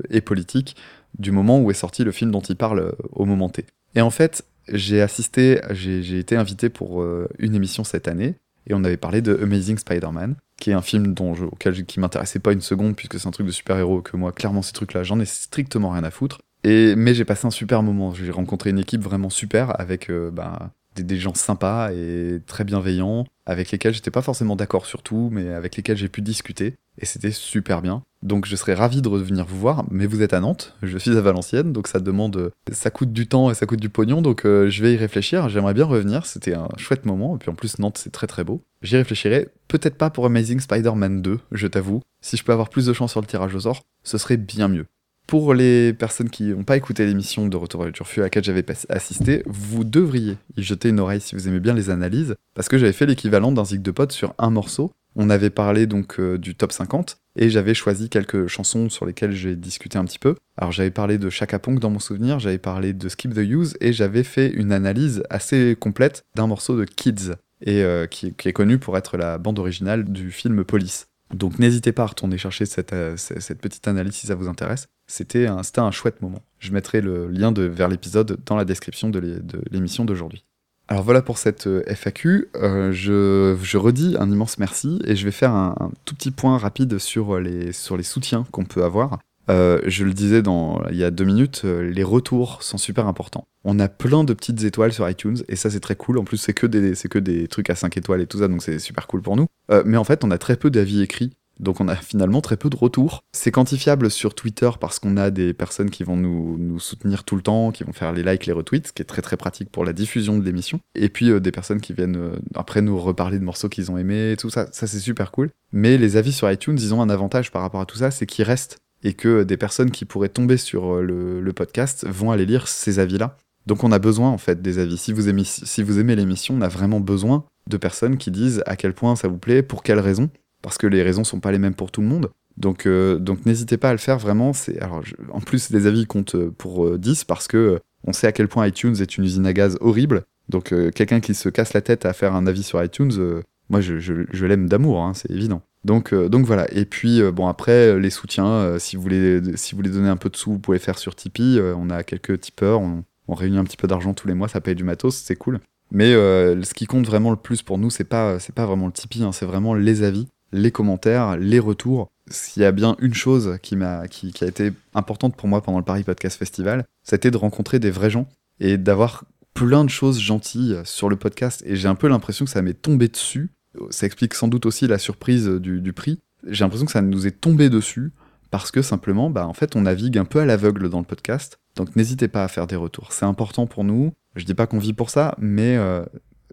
[0.09, 0.75] et politique
[1.19, 3.67] du moment où est sorti le film dont il parle au moment T.
[3.95, 4.43] Et en fait,
[4.73, 7.07] j'ai assisté, j'ai été invité pour
[7.39, 8.37] une émission cette année,
[8.67, 11.83] et on avait parlé de Amazing Spider-Man, qui est un film dont je, auquel je-
[11.83, 14.73] qui m'intéressait pas une seconde, puisque c'est un truc de super-héros, que moi, clairement, ces
[14.73, 16.39] trucs-là, j'en ai strictement rien à foutre.
[16.63, 20.31] Et, mais j'ai passé un super moment, j'ai rencontré une équipe vraiment super, avec euh,
[20.31, 25.03] bah, des, des gens sympas et très bienveillants, avec lesquels j'étais pas forcément d'accord sur
[25.03, 28.03] tout, mais avec lesquels j'ai pu discuter, et c'était super bien.
[28.25, 31.17] Donc je serais ravi de revenir vous voir, mais vous êtes à Nantes, je suis
[31.17, 34.23] à Valenciennes, donc ça demande, euh, ça coûte du temps et ça coûte du pognon,
[34.23, 35.51] donc euh, je vais y réfléchir.
[35.51, 38.43] J'aimerais bien revenir, c'était un chouette moment, et puis en plus Nantes c'est très très
[38.43, 38.63] beau.
[38.81, 42.01] J'y réfléchirai, peut-être pas pour Amazing Spider-Man 2, je t'avoue.
[42.23, 44.69] Si je peux avoir plus de chance sur le tirage au sort, ce serait bien
[44.69, 44.87] mieux.
[45.27, 48.45] Pour les personnes qui n'ont pas écouté l'émission de Retour vers le Turfu à laquelle
[48.45, 52.69] j'avais assisté, vous devriez y jeter une oreille si vous aimez bien les analyses, parce
[52.69, 54.93] que j'avais fait l'équivalent d'un zig de potes sur un morceau.
[55.17, 59.33] On avait parlé donc euh, du top 50, et j'avais choisi quelques chansons sur lesquelles
[59.33, 60.35] j'ai discuté un petit peu.
[60.59, 63.77] Alors j'avais parlé de Chaka Ponk dans mon souvenir, j'avais parlé de Skip the Use,
[63.81, 68.53] et j'avais fait une analyse assez complète d'un morceau de Kids, et euh, qui, est
[68.53, 71.07] connu pour être la bande originale du film Police.
[71.33, 74.89] Donc n'hésitez pas à retourner chercher cette, euh, cette petite analyse si ça vous intéresse.
[75.15, 76.43] C'était un, un chouette moment.
[76.59, 80.45] Je mettrai le lien de, vers l'épisode dans la description de l'é- de l'émission d'aujourd'hui.
[80.89, 82.49] Alors voilà pour cette euh, FAQ.
[82.57, 86.59] Euh, je, je redis un immense merci et je vais faire un, tout petit point
[86.59, 89.21] rapide sur les, sur les soutiens qu'on peut avoir.
[89.51, 93.47] Euh, je le disais dans, il y a deux minutes, les retours sont super importants.
[93.63, 96.19] On a plein de petites étoiles sur iTunes et ça c'est très cool.
[96.19, 98.65] En plus c'est que des, que des trucs à 5 étoiles et tout ça donc
[98.65, 99.47] c'est super cool pour nous.
[99.85, 101.31] Mais en fait on a très peu d'avis écrits.
[101.61, 103.23] Donc on a finalement très peu de retours.
[103.33, 107.37] C'est quantifiable sur Twitter parce qu'on a des personnes qui vont nous, nous soutenir tout
[107.37, 109.71] le temps, qui vont faire les likes, les retweets, ce qui est très très pratique
[109.71, 110.81] pour la diffusion de l'émission.
[110.95, 113.99] Et puis euh, des personnes qui viennent euh, après nous reparler de morceaux qu'ils ont
[113.99, 115.51] aimés, tout ça, ça c'est super cool.
[115.73, 118.27] Mais les avis sur iTunes, ils ont un avantage par rapport à tout ça, c'est
[118.27, 118.79] qu'ils restent.
[119.07, 122.69] Et que des personnes qui pourraient tomber sur euh, le, le podcast vont aller lire
[122.69, 123.37] ces avis-là.
[123.67, 124.97] Donc on a besoin en fait des avis.
[124.97, 128.63] Si vous aimez, si vous aimez l'émission, on a vraiment besoin de personnes qui disent
[128.67, 130.31] à quel point ça vous plaît, pour quelles raisons
[130.65, 132.31] parce que les raisons sont pas les mêmes pour tout le monde.
[132.57, 134.53] Donc, euh, donc n'hésitez pas à le faire vraiment.
[134.53, 138.13] C'est alors en plus les avis comptent euh, pour euh, 10 parce que euh, on
[138.13, 140.23] sait à quel point iTunes est une usine à gaz horrible.
[140.49, 143.99] Donc quelqu'un qui se casse la tête à faire un avis sur iTunes, moi je,
[143.99, 145.63] je- l'aime d'amour, hein, c'est évident.
[145.85, 146.71] Donc, donc voilà.
[146.71, 150.29] Et puis bon après les soutiens, si vous voulez si vous voulez donner un peu
[150.29, 151.59] de sous, vous pouvez faire sur Tipeee.
[151.79, 153.05] On a quelques tipeurs, on,
[153.35, 155.61] réunit un petit peu d'argent tous les mois, ça paye du matos, c'est cool.
[155.91, 158.93] Mais ce qui compte vraiment le plus pour nous, c'est pas c'est pas vraiment le
[158.93, 162.11] Tipeee, hein, c'est vraiment les avis les commentaires, les retours.
[162.31, 163.77] S'il y a bien une chose qui,
[164.11, 167.79] qui, qui a été importante pour moi pendant le Paris Podcast Festival, c'était de rencontrer
[167.81, 168.29] des vrais gens
[168.61, 171.63] et d'avoir plein de choses gentilles sur le podcast.
[171.67, 173.51] Et j'ai un peu l'impression que ça m'est tombé dessus.
[173.91, 176.21] Ça explique sans doute aussi la surprise du, du prix.
[176.47, 178.13] J'ai l'impression que ça nous est tombé dessus
[178.51, 181.59] parce que simplement, bah, en fait, on navigue un peu à l'aveugle dans le podcast.
[181.75, 183.13] Donc n'hésitez pas à faire des retours.
[183.13, 184.13] C'est important pour nous.
[184.37, 186.05] Je dis pas qu'on vit pour ça, mais euh,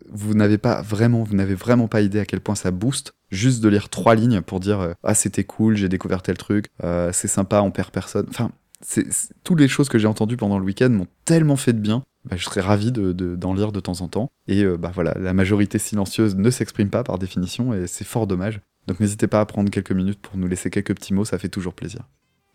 [0.10, 3.62] vous n'avez pas vraiment, vous n'avez vraiment pas idée à quel point ça booste juste
[3.64, 7.12] de lire trois lignes pour dire euh, ah c'était cool, j'ai découvert tel truc, euh,
[7.14, 8.26] c'est sympa, on perd personne.
[8.30, 8.52] Enfin,
[8.82, 9.06] c'est,
[9.44, 12.04] toutes les choses que j'ai entendues pendant le week-end m'ont tellement fait de bien.
[12.26, 14.32] bah, je serais ravi de- d'en lire de temps en temps.
[14.48, 18.28] Et euh, bah voilà, la majorité silencieuse ne s'exprime pas par définition et c'est fort
[18.28, 18.60] dommage.
[18.88, 21.50] Donc n'hésitez pas à prendre quelques minutes pour nous laisser quelques petits mots, ça fait
[21.50, 22.02] toujours plaisir.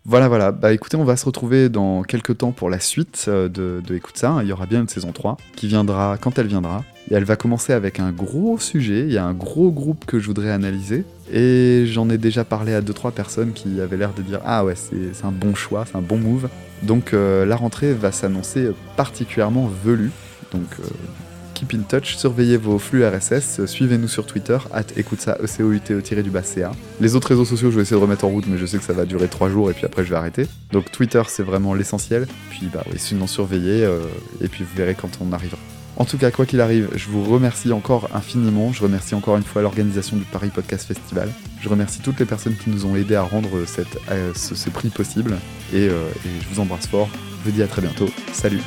[0.09, 0.53] Voilà, voilà.
[0.53, 3.97] Bah écoutez, on va se retrouver dans quelques temps pour la suite euh, de, de
[3.97, 4.39] Écoute ça.
[4.43, 6.85] Il y aura bien une saison 3 qui viendra quand elle viendra.
[7.11, 9.01] Et elle va commencer avec un gros sujet.
[9.01, 11.05] Il y a un gros groupe que je voudrais analyser.
[11.33, 14.77] Et j'en ai déjà parlé à 2-3 personnes qui avaient l'air de dire Ah ouais,
[14.77, 16.49] c'est un bon choix, c'est un bon move.
[16.85, 20.13] Donc euh, la rentrée va s'annoncer particulièrement velue.
[20.53, 20.85] Donc euh,
[21.57, 26.31] keep in touch, surveillez vos flux RSS, suivez-nous sur Twitter, at écoute ça, E du
[26.31, 26.73] bas CA.
[27.01, 28.85] Les autres réseaux sociaux, je vais essayer de remettre en route, mais je sais que
[28.85, 30.47] ça va durer 3 jours et puis après je vais arrêter.
[30.73, 32.27] Donc Twitter, c'est vraiment l'essentiel.
[32.51, 34.01] Puis bah oui, sinon surveillez, euh,
[34.43, 35.59] et puis vous verrez quand on arrivera.
[35.97, 38.71] En tout cas, quoi qu'il arrive, je vous remercie encore infiniment.
[38.71, 41.31] Je remercie encore une fois l'organisation du Paris Podcast Festival.
[41.63, 45.39] Je remercie toutes les personnes qui nous ont aidés à rendre euh, ce, prix possible.
[45.73, 47.09] Euh, et je vous embrasse fort.
[47.41, 48.11] Je vous dis à très bientôt.
[48.33, 48.61] Salut